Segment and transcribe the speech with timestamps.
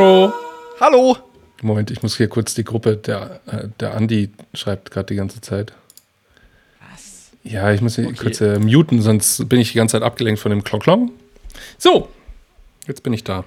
[0.00, 0.32] Hallo.
[0.80, 1.16] Hallo.
[1.60, 5.42] Moment, ich muss hier kurz die Gruppe, der, äh, der Andi schreibt gerade die ganze
[5.42, 5.74] Zeit.
[6.90, 7.28] Was?
[7.44, 8.16] Ja, ich muss hier Okay.
[8.16, 11.10] kurz äh, muten, sonst bin ich die ganze Zeit abgelenkt von dem Klonklong.
[11.76, 12.08] So,
[12.86, 13.44] jetzt bin ich da.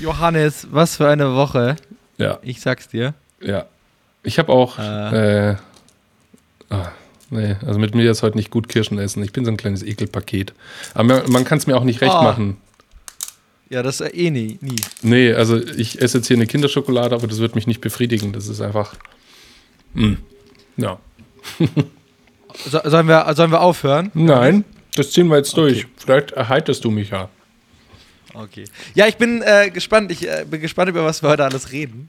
[0.00, 1.74] Johannes, was für eine Woche.
[2.16, 3.14] Ja, Ich sag's dir.
[3.40, 3.66] ja.
[4.22, 5.48] Ich habe auch, Äh.
[5.50, 5.56] äh,
[6.70, 6.92] ah,
[7.30, 9.24] nee, also mit mir ist heute nicht gut Kirschen essen.
[9.24, 10.54] Ich bin so ein kleines Ekelpaket.
[10.94, 12.22] Aber man, man kann es mir auch nicht recht Ah.
[12.22, 12.58] machen.
[13.74, 14.56] Ja, das ist eh nie.
[14.60, 14.76] nie.
[15.02, 18.32] Nee, also ich esse jetzt hier eine Kinderschokolade, aber das wird mich nicht befriedigen.
[18.32, 18.94] Das ist einfach,
[19.94, 20.14] mm,
[20.76, 20.98] ja.
[22.70, 24.12] So, sollen, wir, sollen wir aufhören?
[24.14, 25.78] Nein, das ziehen wir jetzt durch.
[25.78, 25.92] Okay.
[25.96, 27.28] Vielleicht erheiterst du mich ja.
[28.32, 28.62] Okay.
[28.94, 30.12] Ja, ich bin äh, gespannt.
[30.12, 32.08] Ich äh, bin gespannt, über was wir heute alles reden.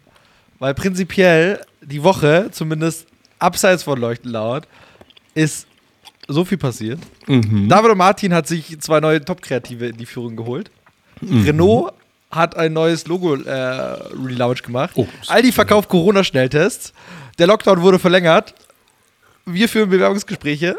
[0.60, 3.08] Weil prinzipiell die Woche, zumindest
[3.40, 4.68] abseits von Leuchten laut,
[5.34, 5.66] ist
[6.28, 7.00] so viel passiert.
[7.26, 7.68] Mhm.
[7.68, 10.70] David und Martin hat sich zwei neue Top-Kreative in die Führung geholt.
[11.26, 11.44] Mhm.
[11.46, 11.94] Renault
[12.32, 14.92] hat ein neues Logo-Relaunch gemacht.
[14.96, 15.08] Oh.
[15.28, 16.94] Aldi verkauft Corona-Schnelltests.
[17.40, 18.54] Der Lockdown wurde verlängert.
[19.46, 20.76] Wir führen Bewerbungsgespräche.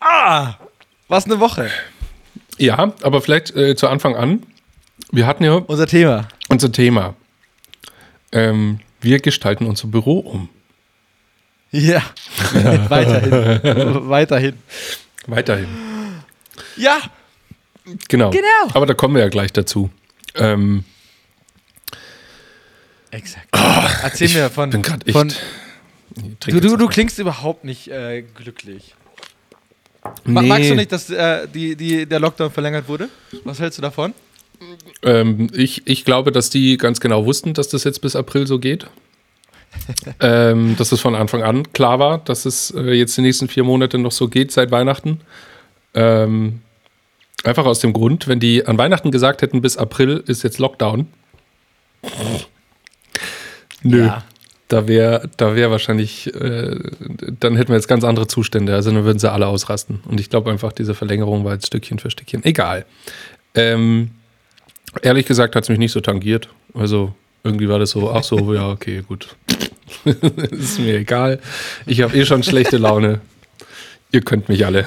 [0.00, 0.54] Ah,
[1.08, 1.70] was eine Woche.
[2.56, 4.42] Ja, aber vielleicht äh, zu Anfang an.
[5.10, 6.28] Wir hatten ja Unser Thema.
[6.48, 7.14] unser Thema.
[8.32, 10.48] Ähm, wir gestalten unser Büro um.
[11.72, 12.02] Ja,
[12.88, 13.30] weiterhin.
[14.08, 14.54] weiterhin.
[15.26, 15.68] Weiterhin.
[16.76, 16.98] Ja,
[18.08, 18.30] Genau.
[18.30, 18.44] Genau.
[18.74, 19.90] Aber da kommen wir ja gleich dazu.
[20.34, 20.84] Ähm,
[23.10, 23.48] exakt.
[24.02, 24.70] Erzähl ich mir von.
[24.70, 25.32] bin grad echt- von
[26.46, 28.94] du, du, du klingst überhaupt nicht äh, glücklich.
[30.24, 30.48] Nee.
[30.48, 33.08] Magst du nicht, dass äh, die, die, der Lockdown verlängert wurde?
[33.44, 34.14] Was hältst du davon?
[35.02, 38.58] Ähm, ich, ich glaube, dass die ganz genau wussten, dass das jetzt bis April so
[38.58, 38.86] geht.
[40.20, 43.62] ähm, dass es von Anfang an klar war, dass es äh, jetzt die nächsten vier
[43.62, 45.20] Monate noch so geht seit Weihnachten.
[45.94, 46.60] Ähm,
[47.44, 51.06] einfach aus dem Grund, wenn die an Weihnachten gesagt hätten, bis April ist jetzt Lockdown.
[53.82, 54.06] Nö.
[54.06, 54.24] Ja.
[54.68, 56.78] Da wäre da wär wahrscheinlich, äh,
[57.40, 58.74] dann hätten wir jetzt ganz andere Zustände.
[58.74, 60.00] Also dann würden sie alle ausrasten.
[60.06, 62.44] Und ich glaube einfach, diese Verlängerung war jetzt Stückchen für Stückchen.
[62.44, 62.86] Egal.
[63.56, 64.12] Ähm,
[65.02, 66.48] ehrlich gesagt hat es mich nicht so tangiert.
[66.72, 69.34] Also irgendwie war das so, ach so, ja, okay, gut.
[70.04, 71.40] ist mir egal.
[71.86, 73.20] Ich habe eh schon schlechte Laune.
[74.12, 74.86] Ihr könnt mich alle.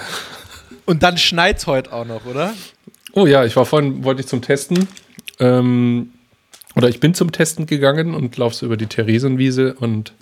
[0.85, 2.53] Und dann schneit's heute auch noch, oder?
[3.13, 4.87] Oh ja, ich war vorhin, wollte ich zum Testen.
[5.39, 6.11] Ähm,
[6.75, 10.13] oder ich bin zum Testen gegangen und laufe so über die Theresienwiese und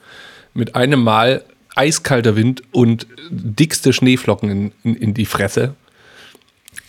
[0.53, 1.43] mit einem Mal
[1.75, 5.75] eiskalter Wind und dickste Schneeflocken in, in, in die Fresse.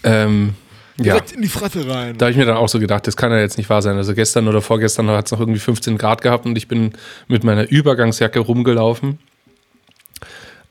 [0.02, 0.54] Ähm,
[0.98, 2.18] ja, Direkt in die Fresse rein.
[2.18, 3.96] da habe ich mir dann auch so gedacht, das kann ja jetzt nicht wahr sein.
[3.96, 6.92] Also gestern oder vorgestern hat es noch irgendwie 15 Grad gehabt und ich bin
[7.28, 9.18] mit meiner Übergangsjacke rumgelaufen.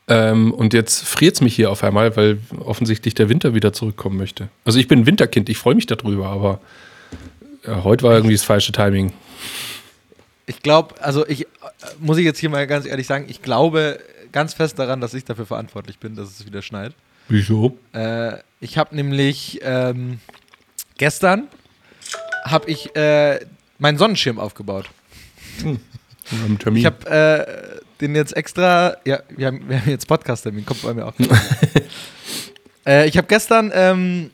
[0.08, 4.16] Ähm, und jetzt friert es mich hier auf einmal, weil offensichtlich der Winter wieder zurückkommen
[4.16, 4.48] möchte.
[4.64, 6.60] Also ich bin Winterkind, ich freue mich darüber, aber
[7.66, 9.12] ja, heute war irgendwie das falsche Timing.
[10.46, 11.46] Ich glaube, also ich äh,
[12.00, 14.00] muss ich jetzt hier mal ganz ehrlich sagen, ich glaube
[14.32, 16.94] ganz fest daran, dass ich dafür verantwortlich bin, dass es wieder schneit.
[17.28, 17.78] Wieso?
[17.92, 20.18] Äh, ich habe nämlich ähm,
[20.98, 21.46] gestern
[22.44, 23.38] habe ich äh,
[23.78, 24.90] meinen Sonnenschirm aufgebaut.
[26.58, 26.80] Termin.
[26.80, 30.92] Ich habe äh, den jetzt extra, ja, wir haben, wir haben jetzt Podcast-Termin, kommt bei
[30.92, 31.14] mir auch.
[32.86, 34.30] äh, ich habe gestern ähm,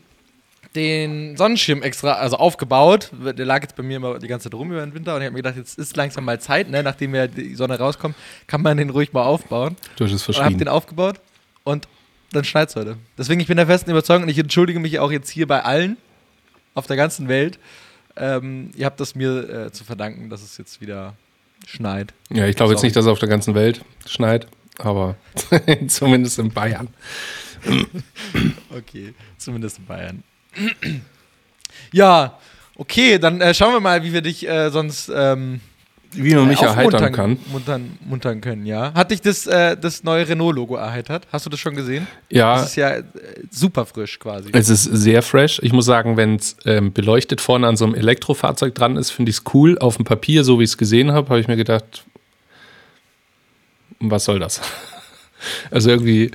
[0.74, 3.10] den Sonnenschirm extra, also aufgebaut.
[3.12, 5.26] Der lag jetzt bei mir immer die ganze Zeit rum über den Winter und ich
[5.26, 6.82] habe mir gedacht, jetzt ist langsam mal Zeit, ne?
[6.82, 9.76] nachdem ja die Sonne rauskommt, kann man den ruhig mal aufbauen.
[9.96, 10.58] du hast es Und habe verschrien.
[10.58, 11.20] den aufgebaut
[11.62, 11.86] und
[12.32, 12.96] dann schneit es heute.
[13.16, 15.96] Deswegen, ich bin der festen Überzeugung und ich entschuldige mich auch jetzt hier bei allen
[16.74, 17.58] auf der ganzen Welt.
[18.16, 21.14] Ähm, ihr habt das mir äh, zu verdanken, dass es jetzt wieder
[21.68, 22.14] schneit.
[22.30, 24.46] Ja, ich glaube jetzt nicht, dass es auf der ganzen Welt schneit,
[24.78, 25.16] aber
[25.88, 26.88] zumindest in Bayern.
[28.70, 30.22] Okay, zumindest in Bayern.
[31.92, 32.38] ja,
[32.76, 35.60] okay, dann äh, schauen wir mal, wie wir dich äh, sonst ähm,
[36.12, 37.38] Wie man mich äh, erheitern aufmuntern- kann.
[37.52, 38.94] Muntern, muntern können, ja.
[38.94, 41.26] Hat dich das, äh, das neue Renault-Logo erheitert?
[41.30, 42.06] Hast du das schon gesehen?
[42.30, 43.04] Ja, Das ist ja äh,
[43.50, 44.48] super frisch quasi.
[44.52, 45.60] Es ist sehr fresh.
[45.62, 49.30] Ich muss sagen, wenn es ähm, beleuchtet vorne an so einem Elektrofahrzeug dran ist, finde
[49.30, 49.78] ich es cool.
[49.78, 52.04] Auf dem Papier, so wie ich es gesehen habe, habe ich mir gedacht,
[54.00, 54.60] was soll das?
[55.70, 56.30] also irgendwie,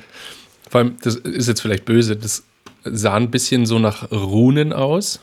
[0.70, 2.44] vor allem, das ist jetzt vielleicht böse, das
[2.84, 5.20] sah ein bisschen so nach Runen aus.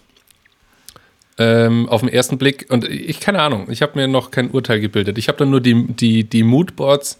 [1.42, 2.66] Ähm, auf den ersten Blick.
[2.68, 5.16] Und ich, keine Ahnung, ich habe mir noch kein Urteil gebildet.
[5.16, 7.18] Ich habe dann nur die, die, die Moodboards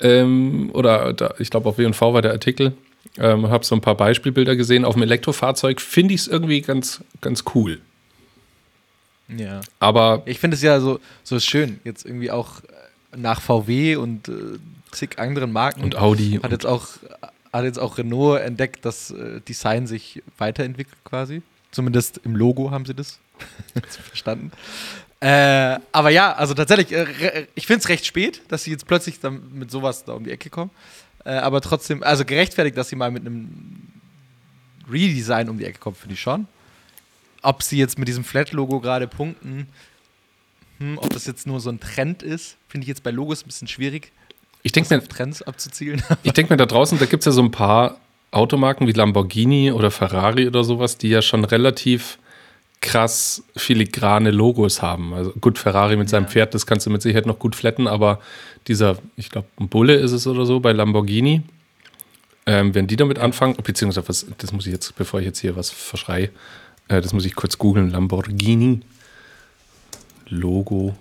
[0.00, 2.72] ähm, oder da, ich glaube auf W&V war der Artikel,
[3.18, 4.86] ähm, habe so ein paar Beispielbilder gesehen.
[4.86, 7.80] Auf dem Elektrofahrzeug finde ich es irgendwie ganz, ganz cool.
[9.28, 9.60] ja.
[9.80, 14.28] Aber Ich finde es ja so, so schön, jetzt irgendwie auch äh, nach VW und
[14.28, 14.32] äh,
[14.92, 16.40] zig anderen Marken und Audi.
[16.42, 16.88] hat jetzt auch
[17.52, 21.42] hat jetzt auch Renault entdeckt, dass äh, Design sich weiterentwickelt quasi.
[21.70, 23.18] Zumindest im Logo haben sie das
[24.08, 24.52] verstanden.
[25.20, 29.20] Äh, aber ja, also tatsächlich, äh, ich finde es recht spät, dass sie jetzt plötzlich
[29.52, 30.70] mit sowas da um die Ecke kommen.
[31.24, 33.88] Äh, aber trotzdem, also gerechtfertigt, dass sie mal mit einem
[34.90, 36.48] Redesign um die Ecke kommen, finde ich schon.
[37.42, 39.68] Ob sie jetzt mit diesem Flat-Logo gerade punkten,
[40.78, 43.46] hm, ob das jetzt nur so ein Trend ist, finde ich jetzt bei Logos ein
[43.46, 44.10] bisschen schwierig.
[44.64, 46.02] Ich denke mir, Trends abzuzielen.
[46.24, 48.00] ich denke mir, da draußen, da gibt es ja so ein paar
[48.32, 52.18] Automarken wie Lamborghini oder Ferrari oder sowas, die ja schon relativ
[52.82, 55.14] krass filigrane Logos haben.
[55.14, 56.30] Also gut, Ferrari mit seinem ja.
[56.30, 58.20] Pferd, das kannst du mit Sicherheit noch gut flatten, aber
[58.68, 61.42] dieser, ich glaube, ein Bulle ist es oder so bei Lamborghini,
[62.44, 65.56] ähm, wenn die damit anfangen, beziehungsweise was, das muss ich jetzt, bevor ich jetzt hier
[65.56, 66.30] was verschreie,
[66.88, 68.80] äh, das muss ich kurz googeln, Lamborghini
[70.28, 70.96] Logo.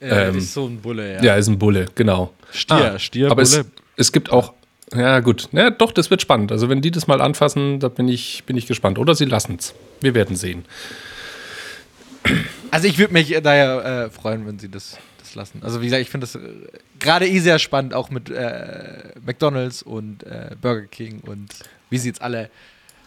[0.00, 1.22] Ja, ähm, ist so ein Bulle, ja.
[1.22, 2.34] Ja, ist ein Bulle, genau.
[2.50, 3.60] Stier, ah, Stier, aber Bulle.
[3.60, 3.66] Es,
[3.96, 4.54] es gibt auch
[4.94, 5.48] ja, gut.
[5.52, 6.52] Ja, doch, das wird spannend.
[6.52, 8.98] Also, wenn die das mal anfassen, da bin ich, bin ich gespannt.
[8.98, 9.74] Oder sie lassen es.
[10.00, 10.64] Wir werden sehen.
[12.70, 15.60] Also, ich würde mich daher äh, freuen, wenn sie das, das lassen.
[15.62, 16.40] Also, wie gesagt, ich finde das äh,
[16.98, 21.48] gerade eh sehr spannend, auch mit äh, McDonalds und äh, Burger King und
[21.90, 22.50] wie sie jetzt alle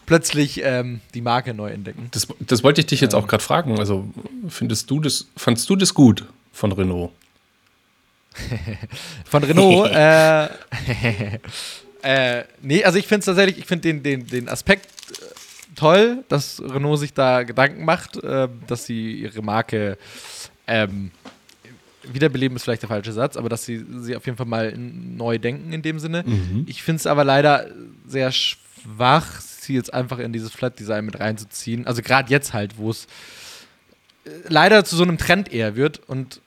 [0.06, 2.08] plötzlich ähm, die Marke neu entdecken.
[2.10, 3.20] Das, das wollte ich dich jetzt ähm.
[3.20, 3.78] auch gerade fragen.
[3.78, 4.08] Also,
[4.48, 7.12] findest du das, fandst du das gut von Renault?
[9.24, 9.90] Von Renault.
[9.94, 10.48] äh,
[12.02, 15.24] äh, nee, also ich finde es tatsächlich, ich finde den, den, den Aspekt äh,
[15.76, 19.98] toll, dass Renault sich da Gedanken macht, äh, dass sie ihre Marke
[20.66, 21.10] ähm,
[22.02, 25.38] wiederbeleben ist vielleicht der falsche Satz, aber dass sie, sie auf jeden Fall mal neu
[25.38, 26.24] denken in dem Sinne.
[26.26, 26.64] Mhm.
[26.66, 27.68] Ich finde es aber leider
[28.06, 31.86] sehr schwach, sie jetzt einfach in dieses Flat Design mit reinzuziehen.
[31.86, 33.06] Also gerade jetzt halt, wo es
[34.24, 36.40] äh, leider zu so einem Trend eher wird und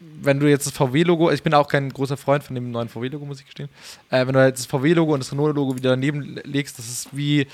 [0.00, 3.24] wenn du jetzt das VW-Logo, ich bin auch kein großer Freund von dem neuen VW-Logo,
[3.24, 3.68] muss ich gestehen.
[4.10, 7.46] Äh, wenn du jetzt das VW-Logo und das Renault-Logo wieder daneben legst, das ist wie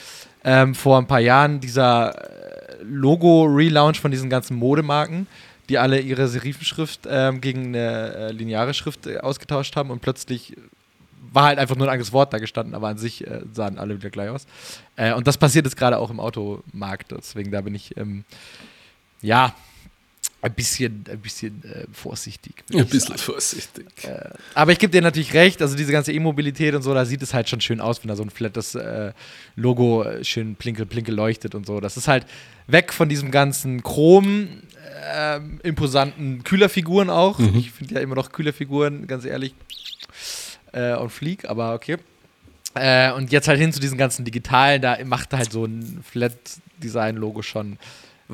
[0.44, 5.26] ähm, vor ein paar Jahren dieser äh, Logo-Relaunch von diesen ganzen Modemarken,
[5.70, 10.55] die alle ihre Serifenschrift ähm, gegen eine äh, lineare Schrift äh, ausgetauscht haben und plötzlich
[11.32, 13.96] war halt einfach nur ein anderes Wort da gestanden, aber an sich äh, sahen alle
[13.96, 14.46] wieder gleich aus.
[15.17, 18.25] Und das passiert jetzt gerade auch im Automarkt, deswegen da bin ich, ähm,
[19.20, 19.52] ja,
[20.44, 22.64] ein bisschen, ein bisschen äh, vorsichtig.
[22.70, 23.19] Ein bisschen sagen.
[23.19, 23.87] vorsichtig.
[24.02, 27.23] Äh, aber ich gebe dir natürlich recht, also diese ganze E-Mobilität und so, da sieht
[27.23, 29.12] es halt schon schön aus, wenn da so ein flattes äh,
[29.56, 31.81] Logo äh, schön plinkel, plinkel leuchtet und so.
[31.81, 32.26] Das ist halt
[32.67, 34.49] weg von diesem ganzen Chrom,
[35.14, 37.38] ähm, imposanten Kühlerfiguren auch.
[37.38, 37.56] Mhm.
[37.56, 39.55] Ich finde ja immer noch Kühlerfiguren, ganz ehrlich,
[40.73, 41.96] äh, und Fleek, aber okay.
[42.75, 47.41] Äh, und jetzt halt hin zu diesen ganzen digitalen, da macht halt so ein Flat-Design-Logo
[47.41, 47.79] schon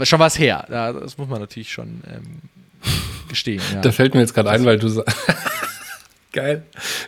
[0.02, 0.66] schon was her.
[0.68, 2.40] Das muss man natürlich schon ähm,
[3.28, 3.62] gestehen.
[3.74, 3.80] Ja.
[3.80, 5.16] Da fällt mir jetzt gerade ein, weil du sagst.
[6.32, 6.62] Geil.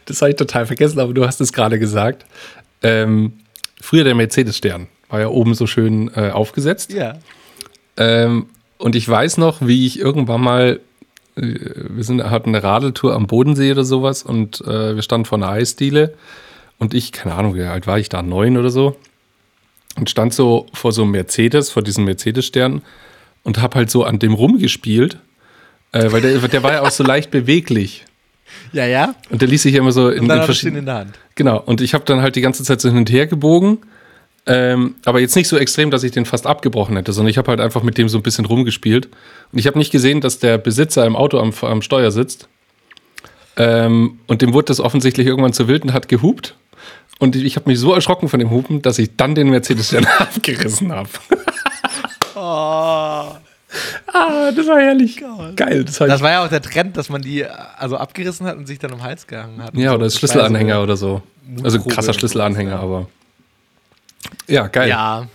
[0.06, 2.26] Das habe ich total vergessen, aber du hast es gerade gesagt.
[2.82, 3.34] Ähm,
[3.80, 6.92] früher der Mercedes-Stern war ja oben so schön äh, aufgesetzt.
[6.92, 7.18] Ja.
[7.96, 8.46] Ähm,
[8.78, 10.80] und ich weiß noch, wie ich irgendwann mal,
[11.36, 11.54] äh,
[11.90, 15.50] wir sind, hatten eine Radeltour am Bodensee oder sowas und äh, wir standen vor einer
[15.50, 16.14] Eisdiele
[16.78, 18.96] und ich, keine Ahnung, wie alt war ich da, neun oder so
[19.96, 22.82] und stand so vor so einem Mercedes, vor diesem Mercedes-Stern
[23.42, 25.18] und hab halt so an dem rumgespielt,
[25.92, 28.04] äh, weil der, der war ja auch so leicht beweglich.
[28.72, 29.14] Ja, ja.
[29.30, 31.18] Und der ließ sich ja immer so in, und dann in verschiedenen in der Hand.
[31.36, 31.58] Genau.
[31.58, 33.78] Und ich habe dann halt die ganze Zeit so hin und her gebogen.
[34.44, 37.48] Ähm, aber jetzt nicht so extrem, dass ich den fast abgebrochen hätte, sondern ich habe
[37.48, 39.08] halt einfach mit dem so ein bisschen rumgespielt.
[39.52, 42.48] Und ich habe nicht gesehen, dass der Besitzer im Auto am, am Steuer sitzt.
[43.56, 46.56] Ähm, und dem wurde das offensichtlich irgendwann zu wild und hat gehupt.
[47.18, 50.06] Und ich habe mich so erschrocken von dem Hupen, dass ich dann den Mercedes dann
[50.06, 51.08] abgerissen habe.
[52.34, 53.36] oh.
[54.12, 55.22] Ah, das war herrlich.
[55.56, 55.84] Geil.
[55.84, 58.78] Das, das, war ja auch der Trend, dass man die also abgerissen hat und sich
[58.78, 59.74] dann um den Hals gehangen hat.
[59.74, 59.94] Ja, so.
[59.94, 61.22] oder das Schlüsselanhänger so oder so.
[61.62, 63.08] Also krasser Schlüsselanhänger, aber.
[64.46, 64.88] Ja, geil.
[64.88, 65.26] Ja.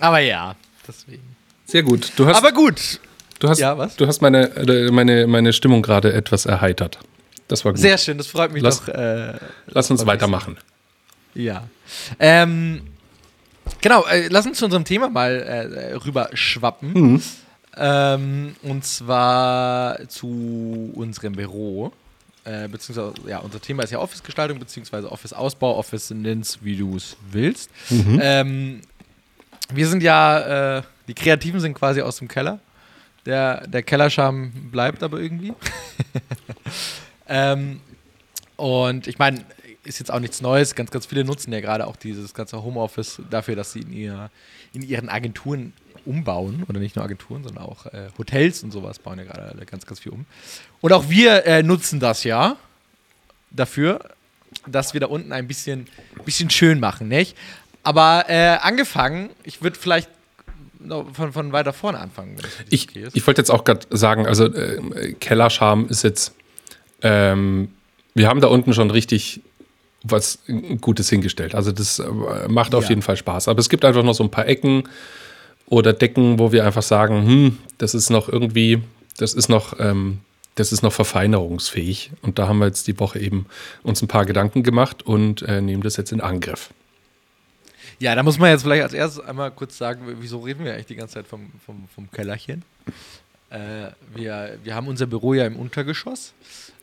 [0.00, 1.22] Aber ja, deswegen.
[1.64, 2.12] Sehr gut.
[2.16, 3.00] Du hast, aber gut.
[3.38, 3.96] Du hast, ja, was?
[3.96, 6.98] Du hast meine, äh, meine, meine Stimmung gerade etwas erheitert.
[7.52, 7.82] Das war gut.
[7.82, 8.88] Sehr schön, das freut mich lass, doch.
[8.88, 9.34] Äh,
[9.66, 10.56] lass uns weitermachen.
[11.34, 11.64] Ja.
[12.18, 12.80] Ähm,
[13.82, 16.92] genau, äh, lass uns zu unserem Thema mal äh, rüberschwappen.
[16.94, 17.22] Mhm.
[17.76, 21.92] Ähm, und zwar zu unserem Büro.
[22.44, 27.18] Äh, beziehungsweise, ja, unser Thema ist ja Office-Gestaltung, beziehungsweise Office-Ausbau, Office nennst, wie du es
[27.30, 27.70] willst.
[27.90, 28.18] Mhm.
[28.22, 28.80] Ähm,
[29.70, 32.60] wir sind ja, äh, die Kreativen sind quasi aus dem Keller.
[33.26, 35.52] Der, der Kellerscham bleibt aber irgendwie.
[37.28, 37.80] Ähm,
[38.56, 39.44] und ich meine,
[39.84, 40.74] ist jetzt auch nichts Neues.
[40.74, 44.30] Ganz, ganz viele nutzen ja gerade auch dieses ganze Homeoffice dafür, dass sie in, ihr,
[44.72, 45.72] in ihren Agenturen
[46.04, 46.64] umbauen.
[46.68, 50.00] Oder nicht nur Agenturen, sondern auch äh, Hotels und sowas bauen ja gerade ganz, ganz
[50.00, 50.26] viel um.
[50.80, 52.56] Und auch wir äh, nutzen das ja
[53.50, 54.00] dafür,
[54.66, 55.86] dass wir da unten ein bisschen,
[56.24, 57.36] bisschen schön machen, nicht?
[57.82, 60.08] Aber äh, angefangen, ich würde vielleicht
[61.12, 62.36] von, von weiter vorne anfangen.
[62.68, 66.34] Ich, okay ich wollte jetzt auch gerade sagen, also äh, Kellerscham ist jetzt,
[67.02, 67.68] ähm,
[68.14, 69.40] wir haben da unten schon richtig
[70.04, 70.40] was
[70.80, 71.54] Gutes hingestellt.
[71.54, 72.08] Also das äh,
[72.48, 72.90] macht auf ja.
[72.90, 73.48] jeden Fall Spaß.
[73.48, 74.84] Aber es gibt einfach noch so ein paar Ecken
[75.66, 78.82] oder Decken, wo wir einfach sagen, hm, das ist noch irgendwie,
[79.16, 80.18] das ist noch, ähm,
[80.54, 82.10] das ist noch verfeinerungsfähig.
[82.22, 83.46] Und da haben wir jetzt die Woche eben
[83.82, 86.70] uns ein paar Gedanken gemacht und äh, nehmen das jetzt in Angriff.
[87.98, 90.86] Ja, da muss man jetzt vielleicht als erstes einmal kurz sagen, wieso reden wir eigentlich
[90.86, 92.64] die ganze Zeit vom, vom, vom Kellerchen?
[93.50, 96.32] Äh, wir, wir haben unser Büro ja im Untergeschoss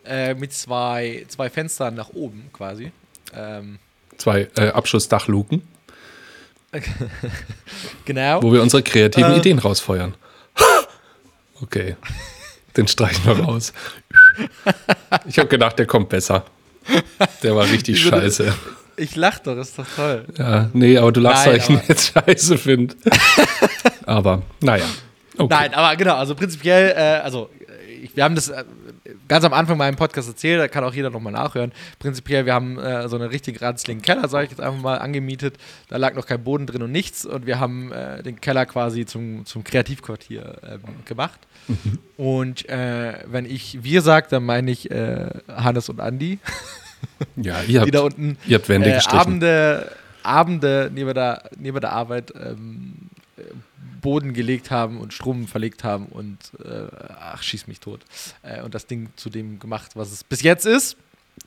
[0.10, 2.92] äh, mit zwei, zwei Fenstern nach oben quasi.
[3.34, 3.80] Ähm,
[4.18, 5.62] zwei äh, Abschussdachluken.
[8.06, 8.44] genau.
[8.44, 10.16] Wo wir unsere kreativen äh, Ideen rausfeuern.
[11.62, 11.96] okay.
[12.76, 13.74] Den streichen wir raus.
[15.28, 16.46] Ich habe gedacht, der kommt besser.
[17.44, 18.54] Der war richtig scheiße.
[18.96, 20.26] Ich lach doch, ist doch toll.
[20.38, 22.96] Ja, nee, aber du lachst, weil ich ihn jetzt scheiße finde.
[24.06, 24.86] aber, naja.
[25.38, 25.48] Okay.
[25.50, 27.50] Nein, aber genau, also prinzipiell, äh, also
[28.04, 28.66] ich, wir haben das äh,
[29.28, 31.72] ganz am Anfang meinem Podcast erzählt, da kann auch jeder nochmal nachhören.
[32.00, 35.58] Prinzipiell, wir haben äh, so einen richtig ranzligen Keller, sage ich jetzt einfach mal, angemietet.
[35.88, 39.06] Da lag noch kein Boden drin und nichts und wir haben äh, den Keller quasi
[39.06, 41.40] zum, zum Kreativquartier ähm, gemacht.
[41.68, 42.00] Mhm.
[42.18, 46.40] Und äh, wenn ich wir sage, dann meine ich äh, Hannes und Andi.
[47.38, 51.94] Ja, ihr habt, da unten ihr habt Wände äh, Abende, Abende neben der, neben der
[51.94, 52.96] Arbeit ähm,
[54.02, 56.88] Boden gelegt haben und Strom verlegt haben und äh,
[57.20, 58.02] ach, schieß mich tot.
[58.44, 60.98] Äh, und das Ding zu dem gemacht, was es bis jetzt ist.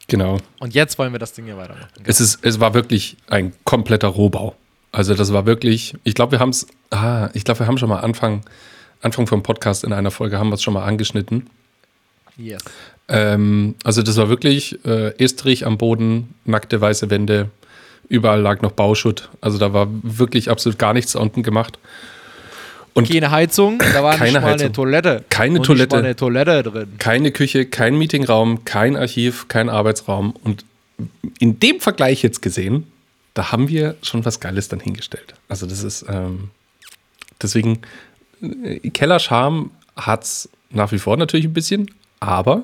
[0.09, 0.39] Genau.
[0.61, 1.89] Und jetzt wollen wir das Ding ja weitermachen.
[1.95, 2.09] Genau.
[2.09, 4.57] Es, ist, es war wirklich ein kompletter Rohbau.
[4.91, 7.89] Also das war wirklich, ich glaube, wir haben es, ah, ich glaube, wir haben schon
[7.89, 8.43] mal Anfang,
[9.01, 11.49] Anfang vom Podcast in einer Folge haben wir es schon mal angeschnitten.
[12.37, 12.63] Yes.
[13.09, 17.51] Ähm, also das war wirklich äh, Estrich am Boden, nackte weiße Wände,
[18.09, 19.31] überall lag noch Bauschutt.
[19.41, 21.79] Also da war wirklich absolut gar nichts unten gemacht.
[22.95, 25.25] Und keine Heizung, da war keine nicht mal eine Toilette.
[25.31, 25.97] Keine und Toilette.
[25.97, 26.93] Eine Toilette drin.
[26.99, 30.35] Keine Küche, kein Meetingraum, kein Archiv, kein Arbeitsraum.
[30.45, 30.65] Und
[31.39, 32.87] in dem Vergleich jetzt gesehen,
[33.35, 35.35] da haben wir schon was Geiles dann hingestellt.
[35.49, 36.51] Also das ist ähm,
[37.41, 37.81] deswegen
[38.43, 42.63] äh, Kellerscham hat es nach wie vor natürlich ein bisschen, aber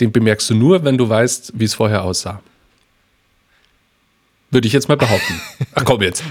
[0.00, 2.42] den bemerkst du nur, wenn du weißt, wie es vorher aussah.
[4.50, 5.40] Würde ich jetzt mal behaupten.
[5.74, 6.22] Ach komm jetzt.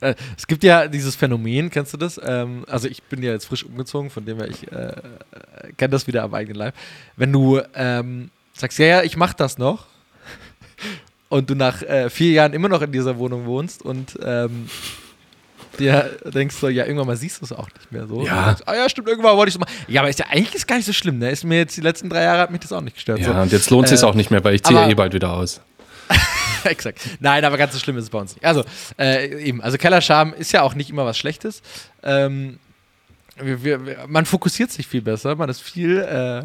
[0.00, 2.20] Äh, es gibt ja dieses Phänomen, kennst du das?
[2.22, 4.92] Ähm, also ich bin ja jetzt frisch umgezogen, von dem her ich äh,
[5.76, 6.74] kenne das wieder am eigenen Leib.
[7.16, 9.86] Wenn du ähm, sagst, ja, ja, ich mach das noch
[11.28, 14.68] und du nach äh, vier Jahren immer noch in dieser Wohnung wohnst und ähm,
[15.78, 18.24] dir denkst du, ja, irgendwann mal siehst du es auch nicht mehr so.
[18.24, 18.46] Ja.
[18.46, 19.68] Denkst, ah ja, stimmt, irgendwann wollte ich es mal.
[19.88, 21.30] Ja, aber ist ja eigentlich ist gar nicht so schlimm, ne?
[21.30, 23.20] Ist mir jetzt die letzten drei Jahre hat mich das auch nicht gestört.
[23.20, 23.40] Ja, so.
[23.40, 25.12] und jetzt lohnt es sich äh, auch nicht mehr, weil ich ziehe ja eh bald
[25.14, 25.60] wieder aus.
[26.70, 27.00] Exakt.
[27.20, 28.44] Nein, aber ganz so schlimm ist es bei uns nicht.
[28.44, 28.64] Also,
[28.98, 31.62] äh, eben, also Kellerscham ist ja auch nicht immer was Schlechtes.
[32.02, 32.58] Ähm,
[33.36, 36.44] wir, wir, man fokussiert sich viel besser, man ist viel äh,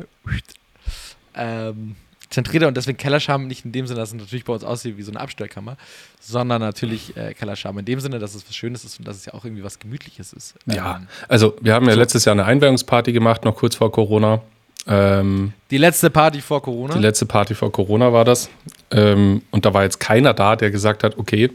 [1.36, 1.96] ähm,
[2.30, 5.04] zentrierter und deswegen Kellerscham nicht in dem Sinne, dass es natürlich bei uns aussieht wie
[5.04, 5.78] so eine Abstellkammer,
[6.20, 9.26] sondern natürlich äh, Kellerscham in dem Sinne, dass es was Schönes ist und dass es
[9.26, 10.56] ja auch irgendwie was Gemütliches ist.
[10.66, 14.42] Ja, ähm, also wir haben ja letztes Jahr eine Einweihungsparty gemacht, noch kurz vor Corona.
[14.88, 16.96] Ähm, die letzte Party vor Corona?
[16.96, 18.50] Die letzte Party vor Corona war das.
[18.92, 21.50] Ähm, und da war jetzt keiner da, der gesagt hat, okay,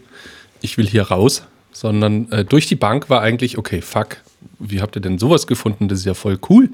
[0.61, 4.19] ich will hier raus, sondern äh, durch die Bank war eigentlich, okay, fuck,
[4.59, 5.89] wie habt ihr denn sowas gefunden?
[5.89, 6.71] Das ist ja voll cool.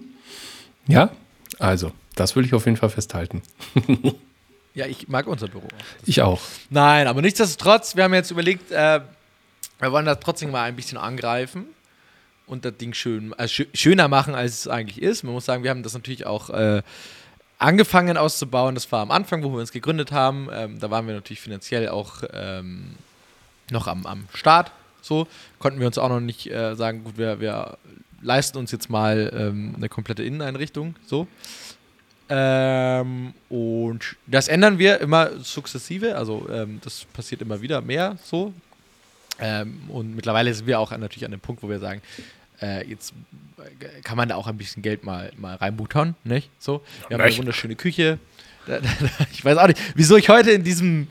[0.87, 1.11] Ja,
[1.59, 3.43] also, das will ich auf jeden Fall festhalten.
[4.75, 5.67] ja, ich mag unser Büro.
[6.07, 6.41] Ich auch.
[6.71, 9.01] Nein, aber nichtsdestotrotz, wir haben jetzt überlegt, äh,
[9.79, 11.67] wir wollen das trotzdem mal ein bisschen angreifen
[12.47, 15.25] und das Ding schön, äh, schöner machen, als es eigentlich ist.
[15.25, 16.83] Man muss sagen, wir haben das natürlich auch äh,
[17.63, 18.75] angefangen auszubauen.
[18.75, 20.49] Das war am Anfang, wo wir uns gegründet haben.
[20.53, 22.95] Ähm, da waren wir natürlich finanziell auch ähm,
[23.71, 24.73] noch am, am Start.
[25.01, 25.27] So
[25.59, 27.79] konnten wir uns auch noch nicht äh, sagen, gut, wir, wir
[28.21, 30.95] leisten uns jetzt mal ähm, eine komplette Inneneinrichtung.
[31.07, 31.27] So.
[32.29, 36.17] Ähm, und das ändern wir immer sukzessive.
[36.17, 38.53] Also ähm, das passiert immer wieder mehr so.
[39.39, 42.01] Ähm, und mittlerweile sind wir auch natürlich an dem Punkt, wo wir sagen,
[42.63, 43.13] äh, jetzt
[44.03, 46.51] kann man da auch ein bisschen Geld mal, mal reinbuttern, nicht?
[46.59, 48.19] So, wir haben eine wunderschöne Küche.
[49.33, 51.09] ich weiß auch nicht, wieso ich heute in diesem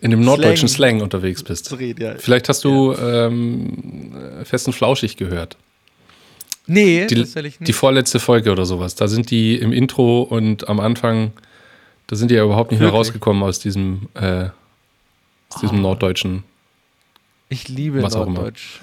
[0.00, 1.76] in dem norddeutschen Slang, Slang unterwegs bist.
[1.76, 2.14] Reden, ja.
[2.18, 3.26] Vielleicht hast du ja.
[3.26, 5.56] ähm, festen Flauschig gehört.
[6.66, 7.66] Nee, die, nicht.
[7.66, 8.94] Die vorletzte Folge oder sowas.
[8.94, 11.32] Da sind die im Intro und am Anfang,
[12.06, 12.92] da sind die ja überhaupt nicht Wirklich?
[12.92, 14.50] mehr rausgekommen aus diesem, äh,
[15.48, 15.82] aus diesem oh.
[15.82, 16.44] norddeutschen.
[17.48, 18.80] Ich liebe Norddeutsch.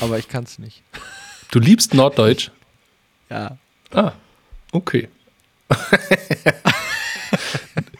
[0.00, 0.82] Aber ich kann es nicht.
[1.50, 2.50] Du liebst Norddeutsch?
[3.30, 3.58] Ja.
[3.92, 4.12] Ah,
[4.72, 5.08] okay.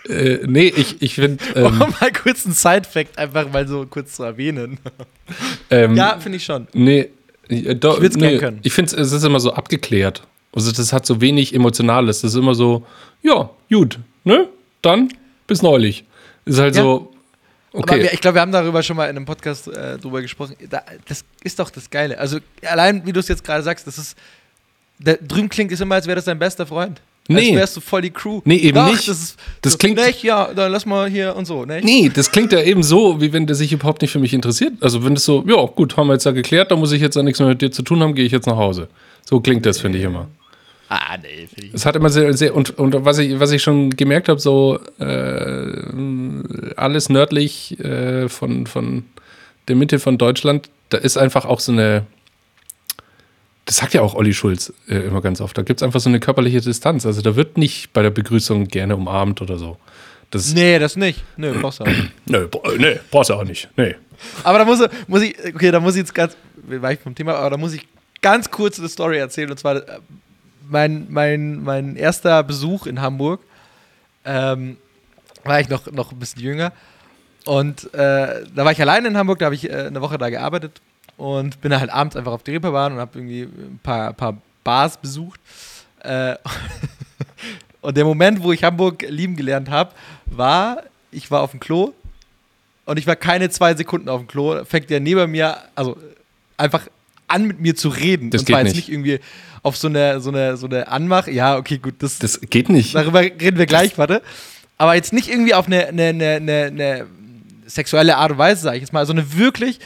[0.09, 1.45] Äh, nee, ich, ich finde.
[1.55, 4.79] Um Ähm, mal kurz einen Side-Fact einfach mal so kurz zu erwähnen.
[5.71, 6.67] ähm, Ja, finde ich schon.
[6.73, 7.11] Nee,
[7.51, 8.61] äh, do, Ich würd's nee, gern können.
[8.63, 10.23] Ich finde, es ist immer so abgeklärt.
[10.55, 12.23] Also, das hat so wenig Emotionales.
[12.23, 12.87] Das ist immer so,
[13.23, 14.49] ja, gut, ne?
[14.81, 15.13] Dann
[15.47, 16.05] bis neulich.
[16.47, 16.83] Ist halt Ja.
[16.83, 17.13] so,
[17.73, 18.03] Aber okay.
[18.03, 20.57] wir, ich glaube, wir haben darüber schon mal in einem Podcast äh, drüber gesprochen.
[20.71, 22.19] Da, das ist doch das Geile.
[22.19, 24.17] Also allein, wie du es jetzt gerade sagst, das ist.
[25.01, 27.01] Der, drüben klingt es immer, als wäre das dein bester Freund.
[27.29, 27.51] Nee.
[27.51, 28.41] Als wärst du voll die Crew.
[28.47, 29.07] Nee, eben Ach, nicht.
[29.07, 31.67] Das, ist, Das so, klingt- Nicht, ja, dann lass mal hier und so.
[31.67, 31.85] Nicht?
[31.85, 34.73] Nee, das klingt ja eben so, wie wenn der sich überhaupt nicht für mich interessiert.
[34.81, 37.17] Also, wenn es so, ja, gut, haben wir jetzt ja geklärt, da muss ich jetzt
[37.17, 38.89] ja nichts mehr mit dir zu tun haben, gehe ich jetzt nach Hause.
[39.27, 40.29] So klingt das, finde ich immer.
[40.91, 41.75] Ah, nee, finde ich.
[41.75, 44.79] Es hat immer sehr, sehr und, und was, ich, was ich schon gemerkt habe, so
[44.99, 49.05] äh, alles nördlich äh, von, von
[49.69, 52.07] der Mitte von Deutschland, da ist einfach auch so eine,
[53.67, 56.09] das sagt ja auch Olli Schulz äh, immer ganz oft, da gibt es einfach so
[56.09, 57.05] eine körperliche Distanz.
[57.05, 59.77] Also da wird nicht bei der Begrüßung gerne umarmt oder so.
[60.31, 61.23] Das, Nee, das nicht.
[61.37, 62.13] Nö, brauchst du auch nicht.
[62.27, 63.69] nee, bra- nee, brauchst du auch nicht.
[63.77, 63.95] Nee.
[64.43, 66.35] Aber da muss, muss ich, okay, da muss ich jetzt ganz,
[66.67, 67.87] war ich vom Thema, aber da muss ich
[68.23, 69.51] ganz kurz eine Story erzählen.
[69.51, 69.83] Und zwar äh,
[70.69, 73.41] mein, mein, mein erster Besuch in Hamburg,
[74.25, 74.77] ähm,
[75.45, 76.73] war ich noch, noch ein bisschen jünger.
[77.45, 80.29] Und äh, da war ich alleine in Hamburg, da habe ich äh, eine Woche da
[80.29, 80.81] gearbeitet
[81.17, 84.37] und bin dann halt abends einfach auf die Reeperbahn und habe irgendwie ein paar, paar
[84.65, 85.41] Bars besucht.
[86.01, 86.37] Äh,
[87.81, 89.93] und der Moment, wo ich Hamburg lieben gelernt habe,
[90.27, 91.95] war, ich war auf dem Klo
[92.85, 95.97] und ich war keine zwei Sekunden auf dem Klo, fängt der neben mir, also
[96.57, 96.87] einfach
[97.29, 98.31] an mit mir zu reden.
[98.31, 98.77] Das und geht jetzt nicht.
[98.77, 99.21] nicht irgendwie
[99.69, 101.27] auf so eine, so eine, so eine Anmach.
[101.29, 102.95] Ja, okay, gut, das, Das geht nicht.
[102.95, 104.23] darüber reden wir gleich, warte.
[104.77, 107.07] Aber jetzt nicht irgendwie auf eine, eine, eine, eine, eine
[107.67, 109.79] sexuelle Art und Weise, sag ich jetzt mal, sondern wirklich,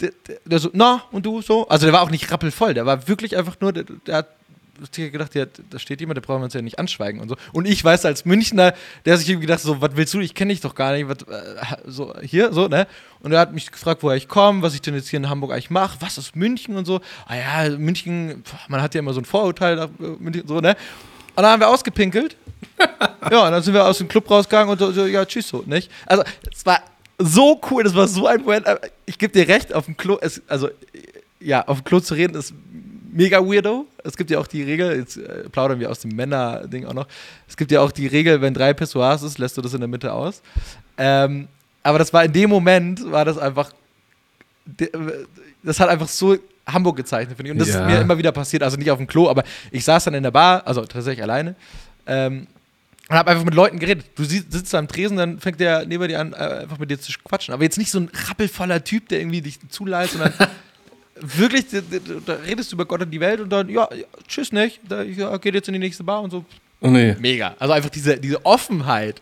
[0.00, 1.68] der, der, der so, na, und du so?
[1.68, 4.28] Also der war auch nicht rappelvoll, der war wirklich einfach nur, der, der hat
[4.92, 7.36] gedacht, ja, da steht jemand, der brauchen wir uns ja nicht anschweigen und so.
[7.52, 10.20] Und ich weiß als Münchner, der hat sich irgendwie gedacht, so, was willst du?
[10.20, 12.86] Ich kenne dich doch gar nicht, was, äh, so, hier, so, ne?
[13.20, 15.52] Und er hat mich gefragt, woher ich komme, was ich denn jetzt hier in Hamburg
[15.52, 17.00] eigentlich mache, was ist München und so.
[17.26, 20.76] Ah ja, München, man hat ja immer so ein Vorurteil, nach, äh, so, ne?
[21.34, 22.36] Und dann haben wir ausgepinkelt.
[23.30, 25.90] ja, und dann sind wir aus dem Club rausgegangen und so, ja, tschüss, so, nicht?
[26.06, 26.80] Also, es war
[27.18, 28.66] so cool, das war so ein Moment.
[29.06, 30.68] Ich gebe dir recht, auf dem Klo, es, also,
[31.40, 32.54] ja, auf dem Klo zu reden ist
[33.18, 33.86] mega weirdo.
[34.04, 37.06] Es gibt ja auch die Regel, jetzt äh, plaudern wir aus dem Männer-Ding auch noch.
[37.48, 39.88] Es gibt ja auch die Regel, wenn drei Pissoirs ist, lässt du das in der
[39.88, 40.40] Mitte aus.
[40.96, 41.48] Ähm,
[41.82, 43.72] aber das war in dem Moment, war das einfach,
[44.64, 44.90] de-
[45.62, 47.52] das hat einfach so Hamburg gezeichnet, finde ich.
[47.52, 47.80] Und das Ja.
[47.86, 50.22] ist mir immer wieder passiert, also nicht auf dem Klo, aber ich saß dann in
[50.22, 51.54] der Bar, also tatsächlich alleine,
[52.06, 52.46] ähm,
[53.10, 54.04] und habe einfach mit Leuten geredet.
[54.16, 57.00] Du sitzt da am Tresen, dann fängt der neben dir an, äh, einfach mit dir
[57.00, 57.54] zu quatschen.
[57.54, 60.32] Aber jetzt nicht so ein rappelvoller Typ, der irgendwie dich zuleitet, sondern
[61.20, 61.66] wirklich,
[62.26, 63.88] da, redest du über Gott und die Welt und dann, ja,
[64.26, 66.44] tschüss nicht, da, ja, geht jetzt in die nächste Bar und so.
[66.80, 67.16] Oh nee.
[67.18, 67.54] Mega.
[67.58, 69.20] Also einfach diese, diese Offenheit.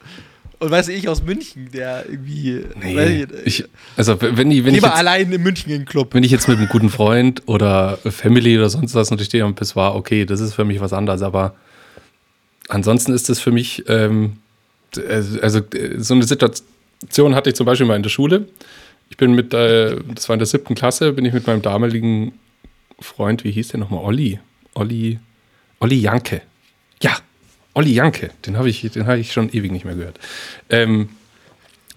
[0.59, 2.65] Und weißt du, ich aus München, der irgendwie.
[2.83, 2.97] Nee.
[2.97, 3.65] weiß Ich,
[3.97, 6.15] also, wenn ich, wenn ich jetzt, allein in München in den Club.
[6.15, 9.45] wenn ich jetzt mit einem guten Freund oder Family oder sonst was und ich stehe
[9.45, 11.55] am Pissoir, okay, das ist für mich was anderes, aber
[12.69, 14.39] ansonsten ist das für mich, ähm,
[14.97, 18.49] also also, äh, so eine Situation hatte ich zum Beispiel mal in der Schule.
[19.09, 22.33] Ich bin mit, äh, das war in der siebten Klasse, bin ich mit meinem damaligen
[23.01, 24.05] Freund, wie hieß der nochmal?
[24.05, 24.38] Olli.
[24.75, 25.19] Olli.
[25.81, 26.42] Olli Janke.
[27.03, 27.16] Ja,
[27.75, 28.31] Olli Janke.
[28.47, 30.19] Den habe ich, habe ich schon ewig nicht mehr gehört.
[30.71, 31.11] Ähm,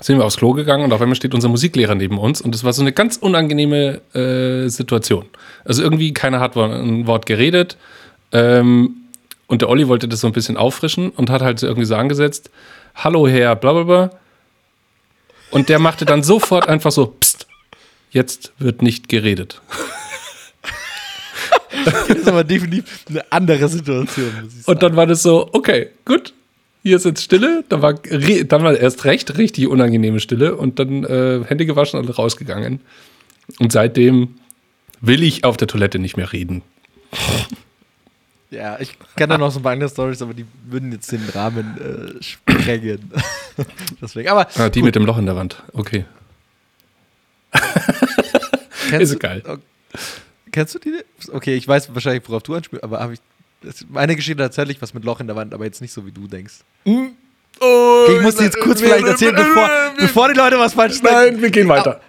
[0.01, 2.63] sind wir aufs Klo gegangen und auf einmal steht unser Musiklehrer neben uns und es
[2.63, 5.25] war so eine ganz unangenehme äh, Situation.
[5.65, 7.77] Also irgendwie keiner hat ein Wort geredet
[8.31, 8.95] ähm,
[9.47, 11.95] und der Olli wollte das so ein bisschen auffrischen und hat halt so irgendwie so
[11.95, 12.49] angesetzt,
[12.95, 14.11] hallo Herr blablabla
[15.51, 17.47] und der machte dann sofort einfach so, pst,
[18.11, 19.61] jetzt wird nicht geredet.
[21.85, 24.49] Das ist aber definitiv eine andere Situation.
[24.65, 26.33] Und dann war das so, okay, gut,
[26.83, 27.63] hier ist jetzt Stille.
[27.69, 32.09] Dann war, dann war erst recht richtig unangenehme Stille und dann äh, Hände gewaschen und
[32.09, 32.81] rausgegangen.
[33.59, 34.35] Und seitdem
[35.01, 36.61] will ich auf der Toilette nicht mehr reden.
[38.51, 41.23] Ja, ich kenne da noch so ein paar andere Stories, aber die würden jetzt den
[41.35, 43.11] Rahmen äh, sprengen.
[44.01, 44.29] Deswegen.
[44.29, 45.61] Aber Ah, die mit dem Loch in der Wand.
[45.73, 46.05] Okay.
[48.89, 49.43] kennst ist du, geil.
[49.47, 49.57] oh,
[50.51, 50.93] Kennst du die?
[51.31, 53.19] Okay, ich weiß wahrscheinlich, worauf du anspielst, aber habe ich.
[53.89, 56.11] Meine Geschichte hat tatsächlich was mit Loch in der Wand, aber jetzt nicht so, wie
[56.11, 56.55] du denkst.
[56.85, 57.07] Oh,
[58.05, 61.13] Okay, ich muss dir jetzt kurz vielleicht erzählen, bevor, bevor die Leute was falsch denken.
[61.33, 61.99] Nein, wir gehen weiter.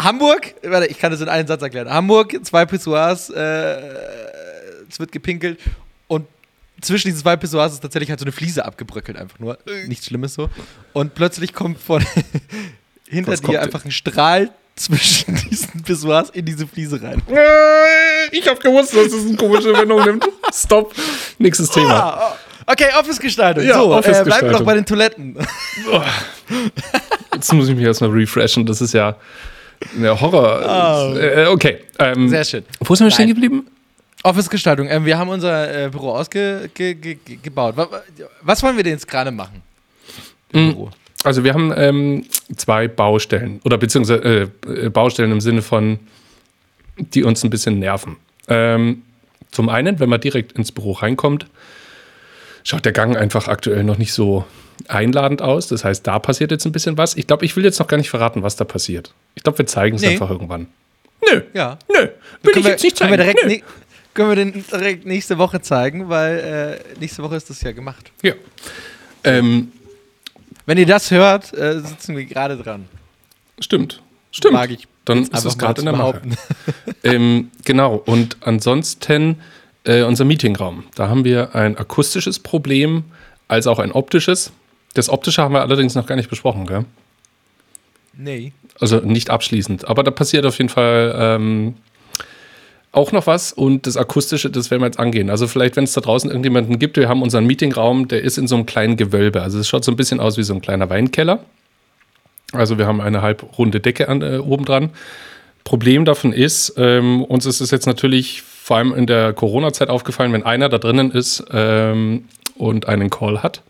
[0.00, 1.90] Hamburg, warte, ich kann das in einem Satz erklären.
[1.90, 3.76] Hamburg, zwei Pissoirs, äh,
[4.88, 5.58] es wird gepinkelt
[6.06, 6.26] und
[6.80, 9.58] zwischen diesen zwei Pissoirs ist tatsächlich halt so eine Fliese abgebröckelt, einfach nur.
[9.86, 10.50] Nichts Schlimmes so.
[10.92, 12.04] Und plötzlich kommt von
[13.08, 17.22] hinter Was dir einfach ein Strahl zwischen diesen Pissoirs in diese Fliese rein.
[18.32, 20.26] Ich habe gewusst, dass es eine komische Wendung nimmt.
[20.52, 20.92] Stop.
[21.38, 21.94] Nächstes Thema.
[21.94, 23.64] Ah, Okay, Office-Gestaltung.
[23.64, 24.24] Ja, so, äh, Office-Gestaltung.
[24.24, 25.36] bleiben wir noch bei den Toiletten.
[27.34, 28.64] Jetzt muss ich mich erstmal refreshen.
[28.64, 29.16] Das ist ja
[29.96, 31.12] eine Horror.
[31.14, 31.18] Oh.
[31.18, 31.80] Äh, okay.
[31.98, 32.64] Ähm, Sehr schön.
[32.80, 33.66] Wo sind wir stehen geblieben?
[34.24, 34.88] Office-Gestaltung.
[34.88, 36.74] Ähm, wir haben unser äh, Büro ausgebaut.
[36.74, 37.16] Ge
[38.42, 39.62] was wollen wir denn jetzt gerade machen?
[40.52, 40.72] Im Mhm.
[40.72, 40.90] Büro.
[41.24, 45.98] Also wir haben ähm, zwei Baustellen oder beziehungsweise äh, äh, Baustellen im Sinne von,
[46.98, 48.16] die uns ein bisschen nerven.
[48.48, 49.02] Ähm,
[49.50, 51.46] zum einen, wenn man direkt ins Büro reinkommt,
[52.62, 54.44] schaut der Gang einfach aktuell noch nicht so
[54.88, 55.68] einladend aus.
[55.68, 57.16] Das heißt, da passiert jetzt ein bisschen was.
[57.16, 59.14] Ich glaube, ich will jetzt noch gar nicht verraten, was da passiert.
[59.34, 60.08] Ich glaube, wir zeigen es Nee.
[60.08, 60.66] einfach irgendwann.
[61.30, 61.78] Nö, Ja.
[61.88, 62.08] nö, will
[62.42, 63.26] können ich wir, jetzt nicht können zeigen.
[63.26, 63.66] wir direkt Nö.
[64.14, 67.72] Ne können wir den direkt nächste Woche zeigen, weil äh, nächste Woche ist das ja
[67.72, 68.10] gemacht.
[68.22, 68.34] Ja.
[69.24, 69.72] Ähm,
[70.66, 72.86] Wenn ihr das hört, äh, sitzen wir gerade dran.
[73.58, 74.54] stimmt, stimmt.
[74.54, 76.22] Mag ich Dann ist es gerade in der Mache.
[77.04, 79.40] ähm, genau, und ansonsten
[79.84, 80.84] äh, unser Meetingraum.
[80.94, 83.04] Da haben wir ein akustisches Problem,
[83.48, 84.52] als auch ein optisches.
[84.94, 86.84] Das optische haben wir allerdings noch gar nicht besprochen, gell?
[88.16, 88.52] Nee.
[88.80, 89.86] Also nicht abschließend.
[89.88, 91.74] Aber da passiert auf jeden Fall ähm,
[92.94, 93.52] auch noch was.
[93.52, 95.30] Und das akustische, das werden wir jetzt angehen.
[95.30, 98.46] Also vielleicht, wenn es da draußen irgendjemanden gibt, wir haben unseren Meetingraum, der ist in
[98.46, 99.42] so einem kleinen Gewölbe.
[99.42, 101.40] Also es schaut so ein bisschen aus wie so ein kleiner Weinkeller.
[102.52, 104.90] Also wir haben eine halbrunde Decke an, äh, oben.
[105.64, 110.32] Problem davon ist, ähm, uns ist es jetzt natürlich vor allem in der Corona-Zeit aufgefallen,
[110.32, 112.26] wenn einer da drinnen ist ähm,
[112.56, 113.62] und einen Call hat,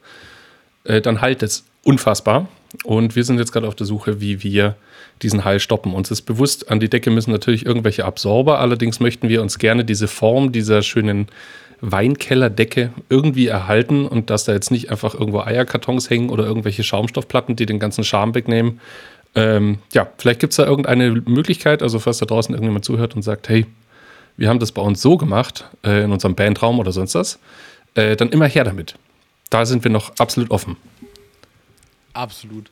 [0.84, 2.48] äh, dann halt es unfassbar.
[2.82, 4.76] Und wir sind jetzt gerade auf der Suche, wie wir
[5.22, 5.94] diesen Hall stoppen.
[5.94, 8.58] Uns ist bewusst, an die Decke müssen natürlich irgendwelche Absorber.
[8.58, 11.28] Allerdings möchten wir uns gerne diese Form dieser schönen
[11.80, 17.56] Weinkellerdecke irgendwie erhalten und dass da jetzt nicht einfach irgendwo Eierkartons hängen oder irgendwelche Schaumstoffplatten,
[17.56, 18.80] die den ganzen Charme wegnehmen.
[19.34, 23.22] Ähm, ja, vielleicht gibt es da irgendeine Möglichkeit, also falls da draußen irgendjemand zuhört und
[23.22, 23.66] sagt, hey,
[24.37, 27.38] wir haben das bei uns so gemacht, äh, in unserem Bandraum oder sonst was,
[27.94, 28.94] äh, dann immer her damit.
[29.50, 30.76] Da sind wir noch absolut offen.
[32.14, 32.70] Absolut.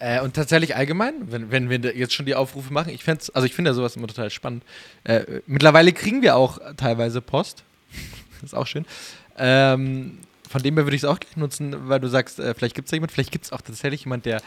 [0.00, 3.46] Äh, und tatsächlich allgemein, wenn, wenn wir jetzt schon die Aufrufe machen, ich fände also
[3.46, 4.62] ich finde ja sowas immer total spannend.
[5.04, 7.64] Äh, mittlerweile kriegen wir auch teilweise Post.
[8.42, 8.86] ist auch schön.
[9.36, 12.74] Ähm, von dem her würde ich es auch gleich nutzen, weil du sagst, äh, vielleicht
[12.74, 14.42] gibt es da jemand, vielleicht gibt es auch tatsächlich jemand, der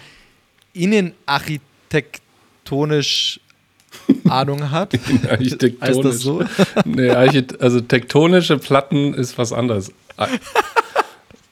[0.74, 3.40] innenarchitektonisch
[4.28, 4.96] Ahnung hat.
[5.30, 5.82] Architektonisch.
[5.82, 6.44] Heißt das so?
[6.84, 9.94] Nee, also tektonische Platten ist was anderes.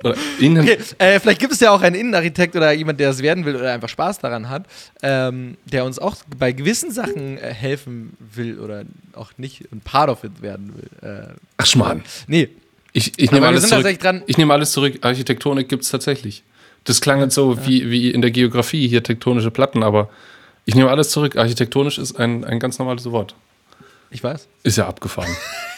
[0.04, 3.56] Okay, äh, vielleicht gibt es ja auch einen Innenarchitekt oder jemand, der es werden will
[3.56, 4.66] oder einfach Spaß daran hat,
[5.04, 8.84] ähm, der uns auch bei gewissen Sachen äh, helfen will oder
[9.14, 11.10] auch nicht ein Part of it werden will.
[11.10, 12.04] Äh, Ach Schmarrn.
[12.28, 12.50] nee,
[12.94, 13.84] Ich, ich nehme wir alles sind zurück.
[13.84, 14.24] tatsächlich dran.
[14.28, 15.00] Ich nehme alles zurück.
[15.02, 16.44] Architektonik gibt es tatsächlich.
[16.84, 20.10] Das klang jetzt so wie, wie in der Geografie hier tektonische Platten, aber
[20.66, 21.36] ich nehme alles zurück.
[21.38, 23.36] Architektonisch ist ein, ein ganz normales Wort.
[24.10, 24.48] ich weiß.
[24.64, 25.30] Ist ja abgefahren.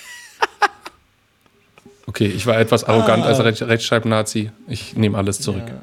[2.06, 4.52] Okay, ich war etwas arrogant als Recht, Rechtschreib-Nazi.
[4.68, 5.64] Ich nehme alles zurück.
[5.68, 5.82] Ja.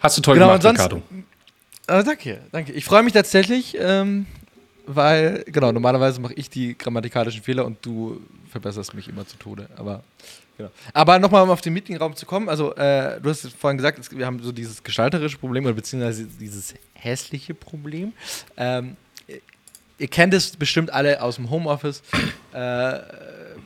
[0.00, 1.02] Hast du toll Genau, gemacht, sonst- Ricardo.
[1.88, 2.72] Aber danke, danke.
[2.72, 4.26] Ich freue mich tatsächlich, ähm,
[4.86, 9.68] weil, genau, normalerweise mache ich die grammatikalischen Fehler und du verbesserst mich immer zu Tode.
[9.76, 10.02] Aber,
[10.56, 10.70] genau.
[10.92, 14.10] Aber nochmal, um auf den Meetingraum zu kommen, also, äh, du hast vorhin gesagt, es,
[14.16, 18.12] wir haben so dieses gestalterische Problem oder beziehungsweise dieses hässliche Problem.
[18.56, 18.96] Ähm,
[19.28, 19.40] ihr-
[19.98, 22.02] ihr kennt es bestimmt alle aus dem Homeoffice.
[22.52, 22.98] Äh,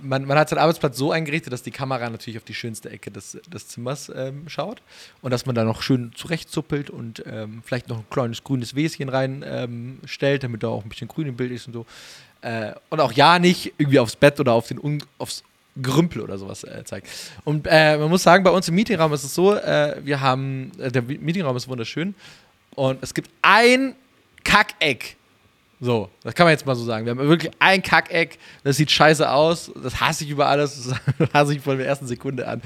[0.03, 3.11] man, man hat seinen Arbeitsplatz so eingerichtet, dass die Kamera natürlich auf die schönste Ecke
[3.11, 4.83] des, des Zimmers ähm, schaut
[5.23, 9.09] und dass man da noch schön zurechtzuppelt und ähm, vielleicht noch ein kleines grünes Wäschen
[9.09, 9.99] rein ähm,
[10.41, 11.87] damit da auch ein bisschen grün im Bild ist und so.
[12.43, 15.43] Äh, und auch ja nicht irgendwie aufs Bett oder auf den Un aufs
[15.77, 17.09] Gerümpel oder sowas äh, zeigt.
[17.45, 20.73] Und äh, man muss sagen, bei uns im Meetingraum ist es so, äh, wir haben,
[20.79, 22.15] äh, der Meetingraum ist wunderschön
[22.75, 23.95] und es gibt ein
[24.43, 25.17] Kackeck.
[25.83, 27.07] So, das kann man jetzt mal so sagen.
[27.07, 31.33] Wir haben wirklich ein Kackeck, das sieht scheiße aus, das hasse ich über alles, das
[31.35, 32.61] hasse ich von der ersten Sekunde an.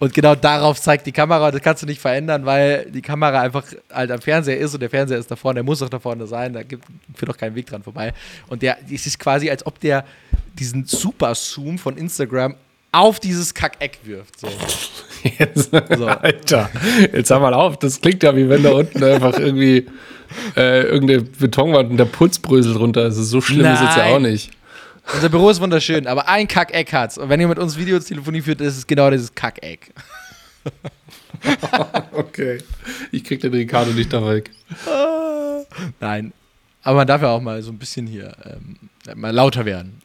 [0.00, 3.64] Und genau darauf zeigt die Kamera, das kannst du nicht verändern, weil die Kamera einfach
[3.92, 6.26] halt am Fernseher ist und der Fernseher ist da vorne, der muss auch da vorne
[6.26, 8.14] sein, da gibt, führt auch kein Weg dran vorbei.
[8.48, 10.06] Und der, es ist quasi, als ob der
[10.58, 12.54] diesen Super-Zoom von Instagram
[12.94, 14.40] auf dieses Kackeck wirft.
[14.40, 14.48] So.
[15.38, 16.06] Jetzt, So.
[16.06, 16.70] Alter,
[17.12, 17.78] jetzt hör mal auf.
[17.78, 19.86] Das klingt ja, wie wenn da unten einfach irgendwie
[20.56, 23.02] äh, irgendeine Betonwand und der Putz bröselt runter.
[23.02, 24.12] Also so schlimm ist es ja Nein.
[24.14, 24.50] auch nicht.
[25.14, 27.18] Unser Büro ist wunderschön, aber ein Kackeck hat's.
[27.18, 29.92] Und wenn ihr mit uns Videotelefonie führt, ist es genau dieses Kackeck.
[32.12, 32.58] Okay.
[33.12, 34.50] Ich krieg den Ricardo nicht da weg.
[36.00, 36.32] Nein.
[36.84, 38.76] Aber man darf ja auch mal so ein bisschen hier ähm,
[39.18, 40.00] mal lauter werden.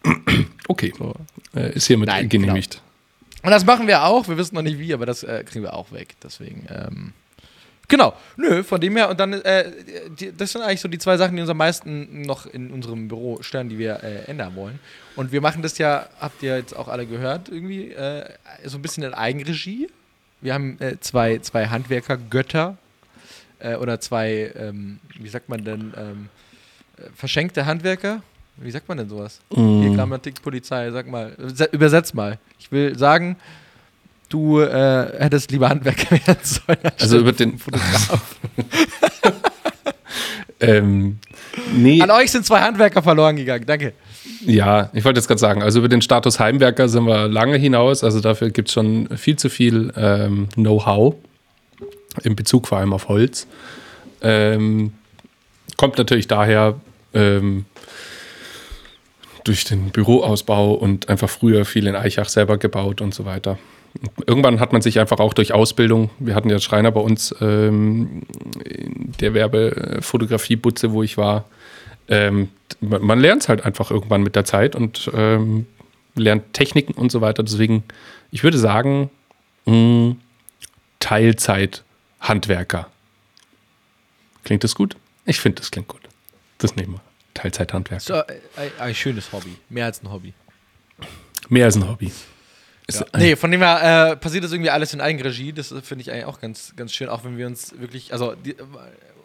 [0.67, 0.93] Okay.
[0.97, 1.13] So.
[1.55, 2.81] Äh, ist hiermit Nein, genehmigt.
[3.41, 4.27] Und das machen wir auch.
[4.27, 6.15] Wir wissen noch nicht wie, aber das äh, kriegen wir auch weg.
[6.21, 7.13] Deswegen, ähm,
[7.87, 8.13] genau.
[8.37, 9.09] Nö, von dem her.
[9.09, 9.71] Und dann, äh,
[10.19, 13.07] die, das sind eigentlich so die zwei Sachen, die uns am meisten noch in unserem
[13.07, 14.79] Büro stören, die wir äh, ändern wollen.
[15.15, 18.25] Und wir machen das ja, habt ihr jetzt auch alle gehört, irgendwie, äh,
[18.65, 19.89] so ein bisschen in Eigenregie.
[20.41, 22.77] Wir haben äh, zwei, zwei Handwerkergötter
[23.59, 26.48] äh, oder zwei, ähm, wie sagt man denn, ähm, äh,
[27.15, 28.21] verschenkte Handwerker.
[28.57, 29.39] Wie sagt man denn sowas?
[29.55, 29.81] Mm.
[29.81, 31.31] Hier Grammatik, Polizei, sag mal.
[31.39, 32.37] Überse- Übersetz mal.
[32.59, 33.37] Ich will sagen,
[34.27, 36.79] du äh, hättest lieber Handwerker werden sollen.
[36.99, 38.35] Also über den- Fotograf.
[40.61, 41.19] Ähm,
[41.73, 43.65] nee, An euch sind zwei Handwerker verloren gegangen.
[43.65, 43.93] Danke.
[44.45, 48.03] ja, ich wollte jetzt gerade sagen, also über den Status Heimwerker sind wir lange hinaus.
[48.03, 51.15] Also dafür gibt es schon viel zu viel ähm, Know-how
[52.23, 53.47] in Bezug vor allem auf Holz.
[54.21, 54.91] Ähm,
[55.77, 56.75] kommt natürlich daher
[57.13, 57.65] ähm,
[59.43, 63.57] durch den Büroausbau und einfach früher viel in Eichach selber gebaut und so weiter.
[64.27, 68.21] Irgendwann hat man sich einfach auch durch Ausbildung, wir hatten ja Schreiner bei uns ähm,
[69.19, 71.45] der Werbefotografie-Butze, wo ich war,
[72.07, 72.49] ähm,
[72.81, 75.65] man, man lernt es halt einfach irgendwann mit der Zeit und ähm,
[76.15, 77.43] lernt Techniken und so weiter.
[77.43, 77.83] Deswegen,
[78.31, 79.09] ich würde sagen,
[79.65, 80.15] mh,
[80.99, 82.87] Teilzeit-Handwerker.
[84.43, 84.95] Klingt das gut?
[85.25, 86.08] Ich finde, das klingt gut.
[86.59, 87.01] Das nehmen wir.
[87.33, 88.03] Teilzeit-Handwerker.
[88.03, 89.55] So, ein, ein schönes Hobby.
[89.69, 90.33] Mehr als ein Hobby.
[91.49, 92.07] Mehr als ein Hobby.
[92.07, 95.53] Ein- Nee, von dem her äh, passiert das irgendwie alles in Eigenregie.
[95.53, 98.55] Das finde ich eigentlich auch ganz, ganz schön, auch wenn wir uns wirklich, also die,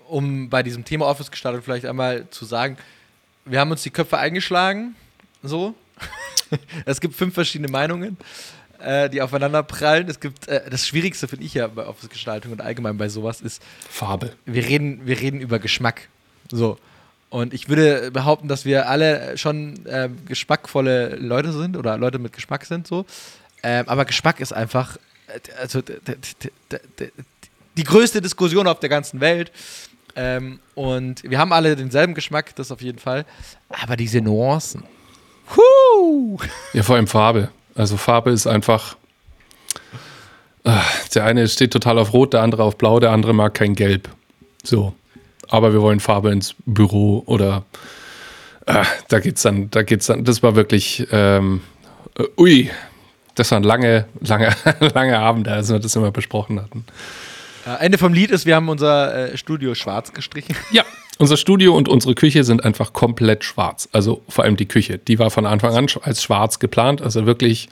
[0.07, 2.77] um bei diesem Thema Office-Gestaltung vielleicht einmal zu sagen,
[3.47, 4.97] wir haben uns die Köpfe eingeschlagen,
[5.42, 5.75] so.
[6.85, 8.18] es gibt fünf verschiedene Meinungen,
[8.81, 10.09] äh, die aufeinander prallen.
[10.09, 13.62] Es gibt, äh, das Schwierigste finde ich ja bei Office-Gestaltung und allgemein bei sowas ist,
[13.88, 14.35] Farbe.
[14.44, 16.09] wir reden, wir reden über Geschmack.
[16.51, 16.79] So.
[17.35, 22.33] Und ich würde behaupten, dass wir alle schon ähm, geschmackvolle Leute sind oder Leute mit
[22.33, 23.07] Geschmack sind, so.
[23.64, 25.83] Ähm, aber Geschmack ist einfach äh, also,
[27.77, 29.51] die größte Diskussion auf der ganzen Welt.
[30.14, 33.25] Ähm, und wir haben alle denselben Geschmack, das auf jeden Fall.
[33.83, 34.85] Aber diese Nuancen.
[35.57, 36.38] Huh!
[36.73, 37.49] Ja, vor allem Farbe.
[37.75, 38.97] Also Farbe ist einfach.
[40.62, 43.75] Ah, Der eine steht total auf Rot, der andere auf Blau, der andere mag kein
[43.75, 44.09] Gelb.
[44.62, 44.94] So.
[45.55, 47.64] Aber wir wollen Farbe ins Büro oder
[48.67, 50.25] ah, da geht's dann, da geht's dann.
[50.25, 51.61] Das war wirklich, ähm,
[52.19, 52.71] äh, ui,
[53.37, 54.49] das waren lange, lange,
[54.95, 56.85] lange Abende, als wir das immer besprochen hatten.
[57.67, 60.57] Äh, Ende vom Lied ist, wir haben unser äh, Studio schwarz gestrichen.
[60.73, 60.83] Ja,
[61.19, 63.88] unser Studio und unsere Küche sind einfach komplett schwarz.
[63.93, 64.99] Also vor allem die Küche.
[64.99, 67.01] Die war von Anfang an als schwarz geplant.
[67.01, 67.71] Also wirklich äh,